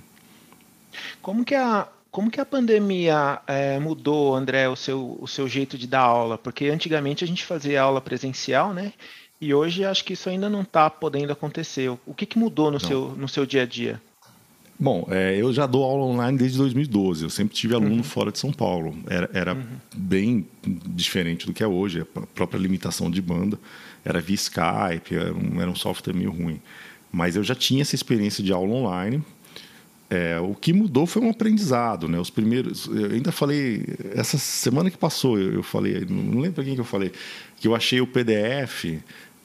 [1.23, 5.79] Como que a, como que a pandemia é, mudou, André, o seu, o seu jeito
[5.79, 6.37] de dar aula?
[6.37, 8.93] Porque antigamente a gente fazia aula presencial, né?
[9.41, 11.89] E hoje acho que isso ainda não está podendo acontecer.
[12.05, 14.01] O que, que mudou no seu, no seu dia a dia?
[14.81, 17.25] Bom, é, eu já dou aula online desde 2012.
[17.25, 18.03] Eu sempre tive aluno uhum.
[18.03, 18.97] fora de São Paulo.
[19.07, 19.63] Era, era uhum.
[19.95, 22.01] bem diferente do que é hoje.
[22.01, 23.59] A própria limitação de banda
[24.03, 26.59] era via Skype, era um, era um software meio ruim.
[27.13, 29.23] Mas eu já tinha essa experiência de aula online.
[30.09, 32.19] É, o que mudou foi um aprendizado, né?
[32.19, 36.65] Os primeiros, eu ainda falei essa semana que passou, eu, eu falei, não lembro para
[36.65, 37.13] quem que eu falei,
[37.59, 38.87] que eu achei o PDF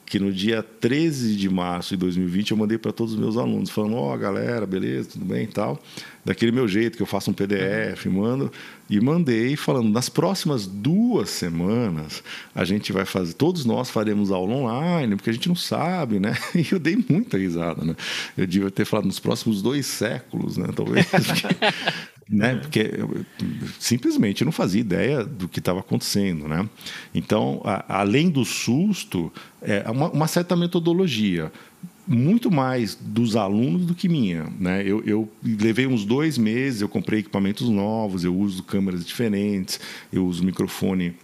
[0.05, 3.69] que no dia 13 de março de 2020 eu mandei para todos os meus alunos,
[3.69, 5.81] falando: Ó, oh, galera, beleza, tudo bem e tal.
[6.23, 8.51] Daquele meu jeito, que eu faço um PDF, mando.
[8.89, 14.53] E mandei falando: nas próximas duas semanas a gente vai fazer, todos nós faremos aula
[14.53, 16.37] online, porque a gente não sabe, né?
[16.55, 17.95] E eu dei muita risada, né?
[18.37, 20.67] Eu devia ter falado nos próximos dois séculos, né?
[20.75, 21.05] Talvez.
[22.29, 22.55] né?
[22.55, 23.25] Porque eu,
[23.79, 26.67] simplesmente não fazia ideia do que estava acontecendo, né?
[27.13, 31.51] Então, a, além do susto, é uma, uma, certa metodologia
[32.07, 34.81] muito mais dos alunos do que minha, né?
[34.83, 39.79] Eu, eu, levei uns dois meses, eu comprei equipamentos novos, eu uso câmeras diferentes,
[40.11, 41.15] eu uso microfone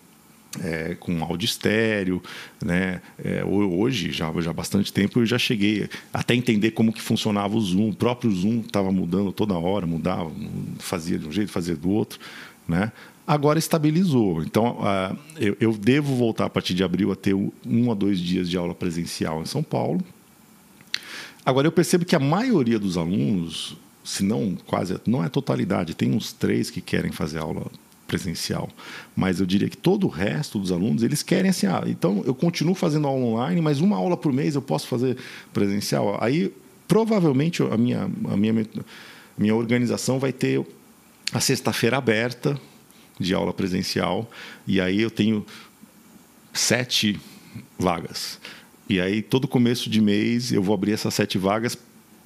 [0.59, 2.21] é, com áudio estéreo,
[2.63, 3.01] né?
[3.23, 7.55] É, hoje, já, já há bastante tempo, eu já cheguei até entender como que funcionava
[7.55, 7.89] o Zoom.
[7.89, 10.31] O próprio Zoom estava mudando toda hora, mudava,
[10.79, 12.19] fazia de um jeito, fazia do outro,
[12.67, 12.91] né?
[13.25, 14.43] Agora estabilizou.
[14.43, 18.19] Então, uh, eu, eu, devo voltar a partir de abril a ter um a dois
[18.19, 20.03] dias de aula presencial em São Paulo.
[21.45, 26.11] Agora, eu percebo que a maioria dos alunos, se não quase, não é totalidade, tem
[26.11, 27.67] uns três que querem fazer aula
[28.11, 28.69] presencial.
[29.15, 32.35] Mas eu diria que todo o resto dos alunos, eles querem assim, ah, então eu
[32.35, 35.17] continuo fazendo aula online, mas uma aula por mês eu posso fazer
[35.53, 36.17] presencial.
[36.19, 36.53] Aí,
[36.89, 38.67] provavelmente, a minha, a minha,
[39.37, 40.61] minha organização vai ter
[41.31, 42.59] a sexta-feira aberta
[43.17, 44.29] de aula presencial,
[44.67, 45.45] e aí eu tenho
[46.53, 47.17] sete
[47.79, 48.39] vagas.
[48.89, 51.77] E aí, todo começo de mês, eu vou abrir essas sete vagas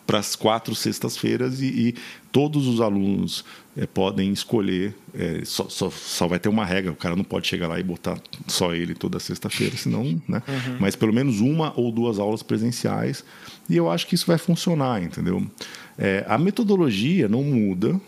[0.05, 1.95] para as quatro sextas-feiras e, e,
[2.35, 3.45] todos os alunos
[3.77, 4.93] é, podem escolher.
[5.13, 7.83] É, só, só, só, vai ter uma regra: o cara não pode chegar lá e
[7.83, 10.03] botar só ele toda sexta-feira, senão.
[10.27, 10.43] Né?
[10.45, 10.77] Uhum.
[10.77, 13.23] Mas pelo menos uma ou duas aulas presenciais.
[13.69, 15.49] E eu acho que isso vai funcionar, entendeu?
[15.97, 18.01] É, a metodologia não muda.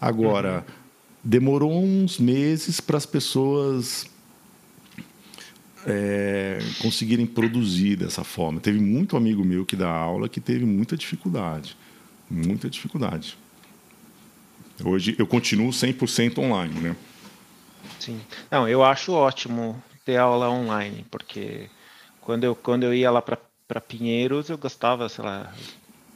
[0.00, 0.74] Agora, uhum.
[1.22, 4.06] demorou uns meses para as pessoas
[5.86, 8.58] é, conseguirem produzir dessa forma.
[8.58, 11.76] Teve muito amigo meu que dá aula que teve muita dificuldade.
[12.30, 13.36] Muita dificuldade.
[14.84, 16.96] Hoje eu continuo 100% online, né?
[17.98, 18.20] Sim.
[18.50, 21.68] Não, eu acho ótimo ter aula online, porque
[22.20, 25.52] quando eu, quando eu ia lá para Pinheiros, eu gastava, sei lá,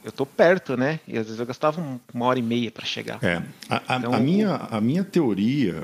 [0.03, 0.99] eu tô perto, né?
[1.07, 1.81] E às vezes eu gastava
[2.13, 3.19] uma hora e meia para chegar.
[3.23, 5.83] É, a, a, então, a, minha, a minha teoria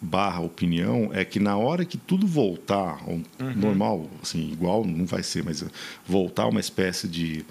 [0.00, 3.24] barra opinião é que na hora que tudo voltar uhum.
[3.54, 5.64] normal, assim, igual não vai ser, mas
[6.06, 7.44] voltar uma espécie de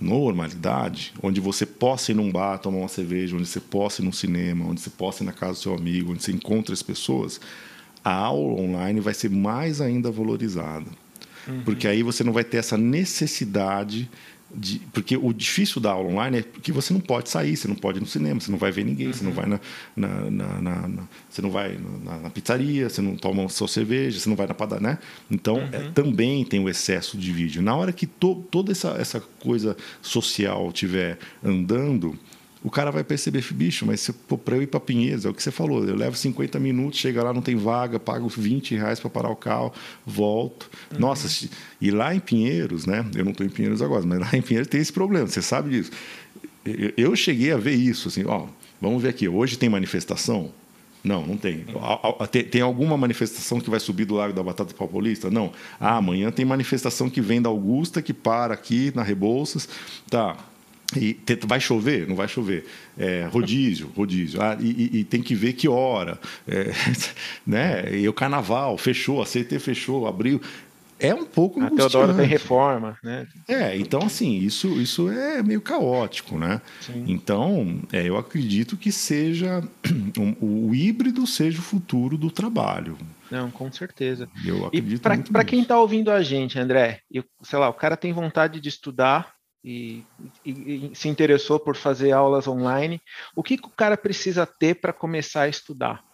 [0.00, 4.12] normalidade, onde você possa ir num bar tomar uma cerveja, onde você possa ir num
[4.12, 7.40] cinema, onde você possa ir na casa do seu amigo, onde você encontra as pessoas,
[8.04, 10.86] a aula online vai ser mais ainda valorizada.
[11.46, 11.62] Uhum.
[11.64, 14.10] Porque aí você não vai ter essa necessidade
[14.56, 17.74] de, porque o difícil da aula online é que você não pode sair, você não
[17.74, 19.12] pode ir no cinema, você não vai ver ninguém, uhum.
[19.12, 19.60] você não vai na,
[19.96, 21.78] na, na, na você não vai
[22.22, 24.98] na, pizzaria, você não toma sua cerveja, você não vai na padaria, né?
[25.30, 25.68] Então é, uhum.
[25.72, 27.62] é, também tem o excesso de vídeo.
[27.62, 32.18] Na hora que to, toda essa, essa coisa social estiver andando,
[32.64, 34.10] o cara vai perceber, bicho, mas
[34.42, 37.22] para eu ir para Pinheiros, é o que você falou, eu levo 50 minutos, chega
[37.22, 39.70] lá, não tem vaga, pago 20 reais para parar o carro,
[40.06, 40.70] volto.
[40.90, 40.98] Uhum.
[40.98, 41.46] Nossa,
[41.78, 43.04] e lá em Pinheiros, né?
[43.14, 45.70] Eu não estou em Pinheiros agora, mas lá em Pinheiros tem esse problema, você sabe
[45.70, 45.92] disso.
[46.96, 48.46] Eu cheguei a ver isso, assim, ó,
[48.80, 50.50] vamos ver aqui, hoje tem manifestação?
[51.04, 51.66] Não, não tem.
[52.30, 52.44] tem.
[52.44, 55.28] Tem alguma manifestação que vai subir do Lago da Batata Paulista?
[55.28, 55.52] Não.
[55.78, 59.68] Ah, amanhã tem manifestação que vem da Augusta, que para aqui na Rebouças.
[60.08, 60.34] Tá,
[60.96, 61.16] e
[61.46, 62.06] vai chover?
[62.06, 62.66] Não vai chover.
[62.96, 64.40] É, rodízio, rodízio.
[64.40, 66.18] Ah, e, e, tem que ver que hora.
[66.46, 66.70] É,
[67.46, 67.96] né?
[67.96, 70.40] E o carnaval fechou, a CT fechou, abriu.
[70.98, 73.26] É um pouco A Teodoro tem reforma, né?
[73.48, 76.60] É, então assim, isso, isso é meio caótico, né?
[76.80, 77.04] Sim.
[77.08, 79.62] Então, é, eu acredito que seja
[80.16, 82.96] um, o híbrido seja o futuro do trabalho.
[83.30, 84.28] Não, com certeza.
[84.44, 88.12] Eu acredito para quem está ouvindo a gente, André, eu, sei lá, o cara tem
[88.12, 89.33] vontade de estudar,
[89.64, 90.04] e,
[90.44, 93.00] e, e, se interessou por fazer aulas online,
[93.34, 96.04] o que, que o cara precisa ter para começar a estudar?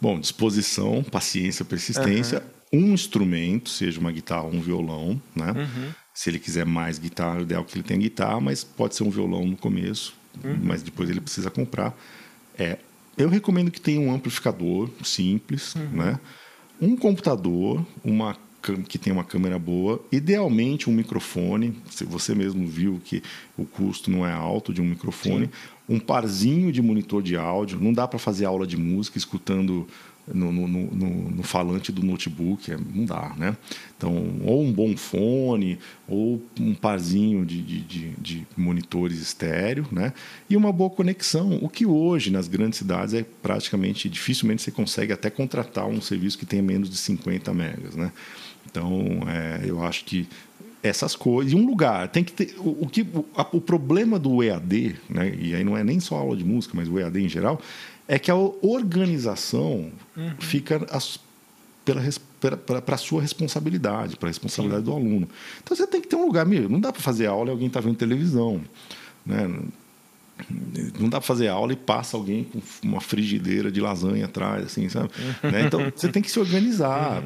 [0.00, 2.42] Bom, disposição, paciência, persistência,
[2.72, 2.90] uhum.
[2.90, 5.52] um instrumento, seja uma guitarra ou um violão, né?
[5.52, 5.92] Uhum.
[6.14, 9.02] Se ele quiser mais guitarra, o ideal é que ele tenha guitarra, mas pode ser
[9.02, 10.58] um violão no começo, uhum.
[10.62, 11.94] mas depois ele precisa comprar.
[12.58, 12.78] É,
[13.18, 15.90] eu recomendo que tenha um amplificador simples, uhum.
[15.90, 16.20] né?
[16.80, 18.36] Um computador, uma
[18.74, 21.74] que tem uma câmera boa, idealmente um microfone.
[21.90, 23.22] Se você mesmo viu que
[23.56, 25.50] o custo não é alto de um microfone, Sim.
[25.88, 27.78] um parzinho de monitor de áudio.
[27.80, 29.86] Não dá para fazer aula de música escutando
[30.32, 33.56] no, no, no, no, falante do notebook, é, não dá, né?
[33.96, 40.12] Então, ou um bom fone, ou um parzinho de, de, de, de, monitores estéreo, né?
[40.50, 45.12] E uma boa conexão, o que hoje nas grandes cidades é praticamente, dificilmente você consegue
[45.12, 48.10] até contratar um serviço que tenha menos de 50 megas, né?
[48.76, 50.28] Então, é, eu acho que
[50.82, 51.52] essas coisas.
[51.52, 52.54] E um lugar, tem que ter.
[52.58, 55.98] O, o que, o, a, o, problema do EAD, né, e aí não é nem
[56.00, 57.60] só aula de música, mas o EAD em geral,
[58.06, 60.34] é que a organização uhum.
[60.38, 61.18] fica as,
[61.84, 62.00] pela
[62.80, 64.90] para a sua responsabilidade, para a responsabilidade Sim.
[64.90, 65.28] do aluno.
[65.62, 67.68] Então você tem que ter um lugar, meu, não dá para fazer aula e alguém
[67.68, 68.60] está vendo televisão.
[69.24, 69.50] Né?
[70.98, 74.88] Não dá para fazer aula e passa alguém com uma frigideira de lasanha atrás, assim,
[74.88, 75.10] sabe?
[75.42, 75.62] né?
[75.66, 77.22] Então você tem que se organizar,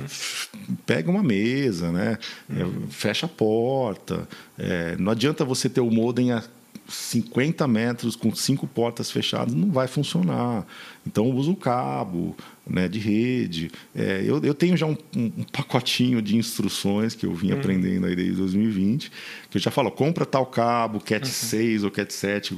[0.86, 2.18] pega uma mesa, né?
[2.48, 4.28] É, fecha a porta.
[4.58, 6.42] É, não adianta você ter o modem a
[6.90, 10.66] 50 metros com cinco portas fechadas, não vai funcionar.
[11.06, 12.36] Então usa o cabo
[12.66, 13.70] né, de rede.
[13.94, 17.58] É, eu, eu tenho já um, um, pacotinho de instruções que eu vim uhum.
[17.58, 19.10] aprendendo aí desde 2020,
[19.50, 21.32] que eu já falo, compra tal cabo, CAT uhum.
[21.32, 22.56] 6 ou CAT 7,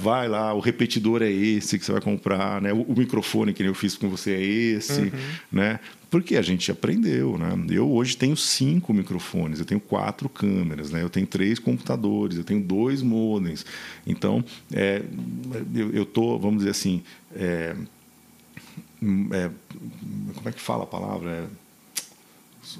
[0.00, 2.72] vai lá, o repetidor é esse que você vai comprar, né?
[2.72, 5.10] O, o microfone que eu fiz com você é esse, uhum.
[5.52, 5.78] né?
[6.10, 7.52] Porque a gente aprendeu, né?
[7.70, 11.02] Eu hoje tenho cinco microfones, eu tenho quatro câmeras, né?
[11.02, 13.64] Eu tenho três computadores, eu tenho dois modems.
[14.06, 15.02] Então, é,
[15.74, 17.02] eu, eu tô, vamos dizer assim,
[17.36, 17.76] é,
[19.32, 19.50] é,
[20.34, 21.48] como é que fala a palavra?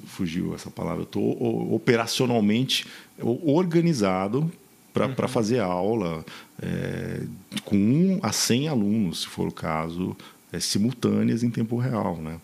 [0.06, 1.00] Fugiu essa palavra.
[1.00, 2.86] Eu estou operacionalmente
[3.18, 4.50] organizado
[4.92, 5.28] para uhum.
[5.28, 6.24] fazer aula
[6.60, 7.22] é,
[7.64, 10.16] com um a 100 alunos, se for o caso,
[10.52, 12.40] é, simultâneas em tempo real, né?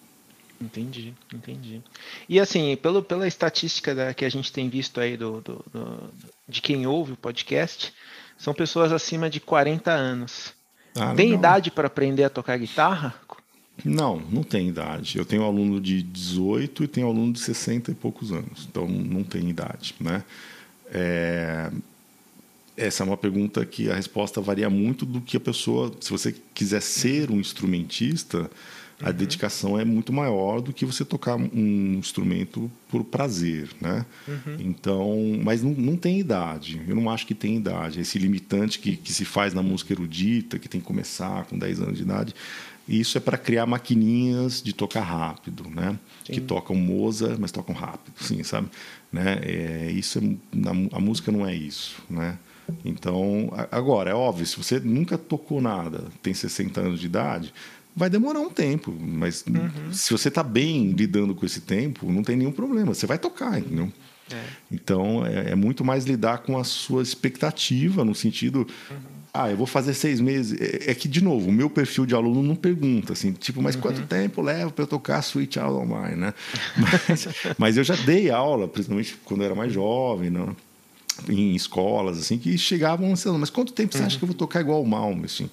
[0.61, 1.83] Entendi, entendi.
[2.29, 6.11] E assim, pelo, pela estatística da, que a gente tem visto aí do, do, do,
[6.49, 7.93] de quem ouve o podcast,
[8.39, 10.55] são pessoas acima de 40 anos.
[10.95, 11.39] Ah, tem legal.
[11.39, 13.15] idade para aprender a tocar guitarra?
[13.85, 15.19] Não, não tem idade.
[15.19, 18.67] Eu tenho aluno de 18 e tenho aluno de 60 e poucos anos.
[18.71, 20.25] Então não tem idade, né?
[20.91, 21.71] É,
[22.77, 25.93] essa é uma pergunta que a resposta varia muito do que a pessoa.
[26.01, 28.51] Se você quiser ser um instrumentista,
[29.03, 29.15] a uhum.
[29.15, 34.07] dedicação é muito maior do que você tocar um instrumento por prazer, né?
[34.27, 34.57] Uhum.
[34.59, 36.81] Então, mas não, não, tem idade.
[36.89, 38.01] Eu não acho que tem idade.
[38.01, 41.81] Esse limitante que, que se faz na música erudita, que tem que começar com 10
[41.81, 42.35] anos de idade,
[42.89, 45.99] isso é para criar maquininhas de tocar rápido, né?
[46.25, 46.33] Sim.
[46.33, 48.69] Que tocam Moza, mas tocam rápido, sim, sabe?
[49.13, 49.41] Né?
[49.43, 52.39] É, isso é, a música não é isso, né?
[52.85, 57.53] Então, agora, é óbvio, se você nunca tocou nada, tem 60 anos de idade,
[57.97, 59.93] vai demorar um tempo, mas uhum.
[59.93, 63.59] se você está bem lidando com esse tempo, não tem nenhum problema, você vai tocar,
[63.59, 63.91] entendeu?
[64.31, 64.43] É.
[64.71, 68.97] Então é, é, muito mais lidar com a sua expectativa no sentido, uhum.
[69.33, 70.61] ah, eu vou fazer seis meses.
[70.61, 73.77] É, é, que de novo, o meu perfil de aluno não pergunta assim, tipo, mas
[73.77, 73.81] uhum.
[73.81, 76.35] quanto tempo leva para eu tocar Sweet Child of Mine, né?
[76.77, 80.55] mas, mas, eu já dei aula, principalmente quando eu era mais jovem, não?
[81.29, 84.61] Em escolas assim que chegavam assim, mas quanto tempo você acha que eu vou tocar
[84.61, 85.51] igual o Malmo assim?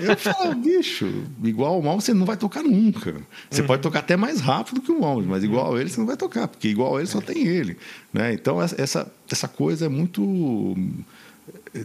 [0.00, 3.20] Eu falo, bicho, igual o Malmo você não vai tocar nunca.
[3.50, 3.66] Você uhum.
[3.66, 6.48] pode tocar até mais rápido que o Malmo, mas igual ele você não vai tocar,
[6.48, 7.76] porque igual ele só tem ele.
[8.12, 8.32] Né?
[8.32, 10.76] Então, essa, essa coisa é muito.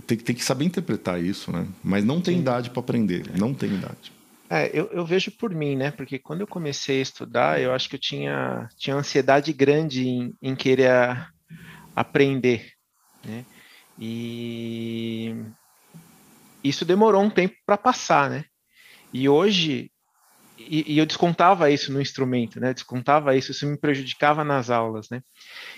[0.05, 1.65] Tem, tem que saber interpretar isso, né?
[1.83, 2.41] Mas não tem Sim.
[2.41, 4.11] idade para aprender, não tem idade.
[4.49, 5.91] É, eu, eu, vejo por mim, né?
[5.91, 10.33] Porque quando eu comecei a estudar, eu acho que eu tinha, tinha ansiedade grande em,
[10.41, 10.89] em querer
[11.95, 12.71] aprender,
[13.23, 13.45] né?
[13.97, 15.35] E
[16.63, 18.45] isso demorou um tempo para passar, né?
[19.13, 19.91] E hoje,
[20.57, 22.73] e, e, eu descontava isso no instrumento, né?
[22.73, 25.21] Descontava isso, isso me prejudicava nas aulas, né?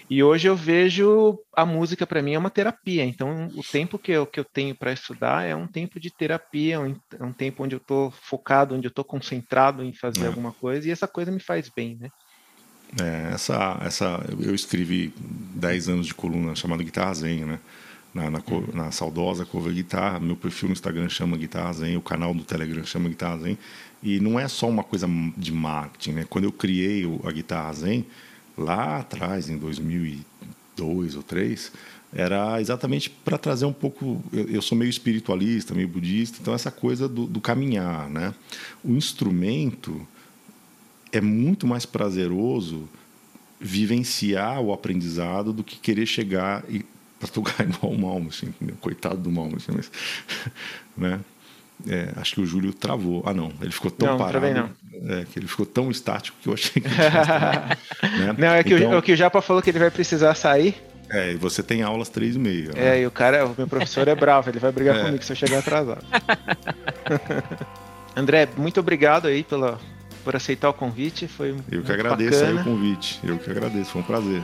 [0.09, 3.03] E hoje eu vejo a música para mim é uma terapia.
[3.03, 6.79] Então, o tempo que eu, que eu tenho para estudar é um tempo de terapia,
[6.79, 10.27] um, é um tempo onde eu estou focado, onde eu estou concentrado em fazer é.
[10.27, 12.09] alguma coisa, e essa coisa me faz bem, né?
[12.99, 15.13] É, essa, essa, eu escrevi
[15.55, 17.59] 10 anos de coluna chamada Guitarra Zen, né?
[18.13, 20.19] na, na, na, saudosa cover guitarra.
[20.19, 23.57] Meu perfil no Instagram chama Guitarra Zen, o canal do Telegram chama Guitarra Zen.
[24.03, 26.25] E não é só uma coisa de marketing, né?
[26.29, 28.05] Quando eu criei a Guitarra Zen,
[28.57, 31.71] lá atrás, em 2002 ou 2003,
[32.13, 34.21] era exatamente para trazer um pouco.
[34.33, 38.33] Eu, eu, sou meio espiritualista, meio budista, então essa coisa do, do caminhar, né?
[38.83, 40.05] O instrumento
[41.11, 42.87] é muito mais prazeroso
[43.59, 46.83] vivenciar o aprendizado do que querer chegar e
[47.31, 49.91] tocar igual o Malmo, assim, coitado do Malmo, assim, mas,
[50.97, 51.19] né?
[51.87, 53.23] É, acho que o Júlio travou.
[53.25, 54.45] Ah, não, ele ficou tão não, parado.
[54.53, 54.69] Não.
[55.15, 56.87] É, que ele ficou tão estático que eu achei que.
[56.87, 58.35] né?
[58.37, 60.75] Não, é que, então, o, é que o Japa falou que ele vai precisar sair.
[61.09, 62.71] É, e você tem aulas três e meia.
[62.71, 62.97] Né?
[62.97, 65.03] É, e o cara, o meu professor é bravo, ele vai brigar é.
[65.05, 66.05] comigo se eu chegar atrasado.
[68.15, 69.79] André, muito obrigado aí pela,
[70.21, 71.27] por aceitar o convite.
[71.27, 73.19] Foi Eu que agradeço aí o convite.
[73.23, 74.41] Eu que agradeço, foi um prazer.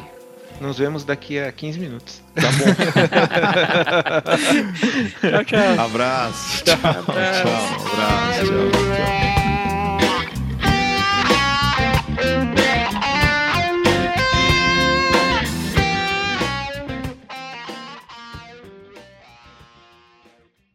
[0.60, 2.22] Nos vemos daqui a 15 minutos.
[2.34, 2.66] Tá bom.
[5.30, 5.80] tchau, tchau.
[5.86, 6.64] Abraço.
[6.64, 6.90] Tchau, tchau.
[6.90, 7.44] Abraço.
[8.46, 9.47] Tchau, tchau.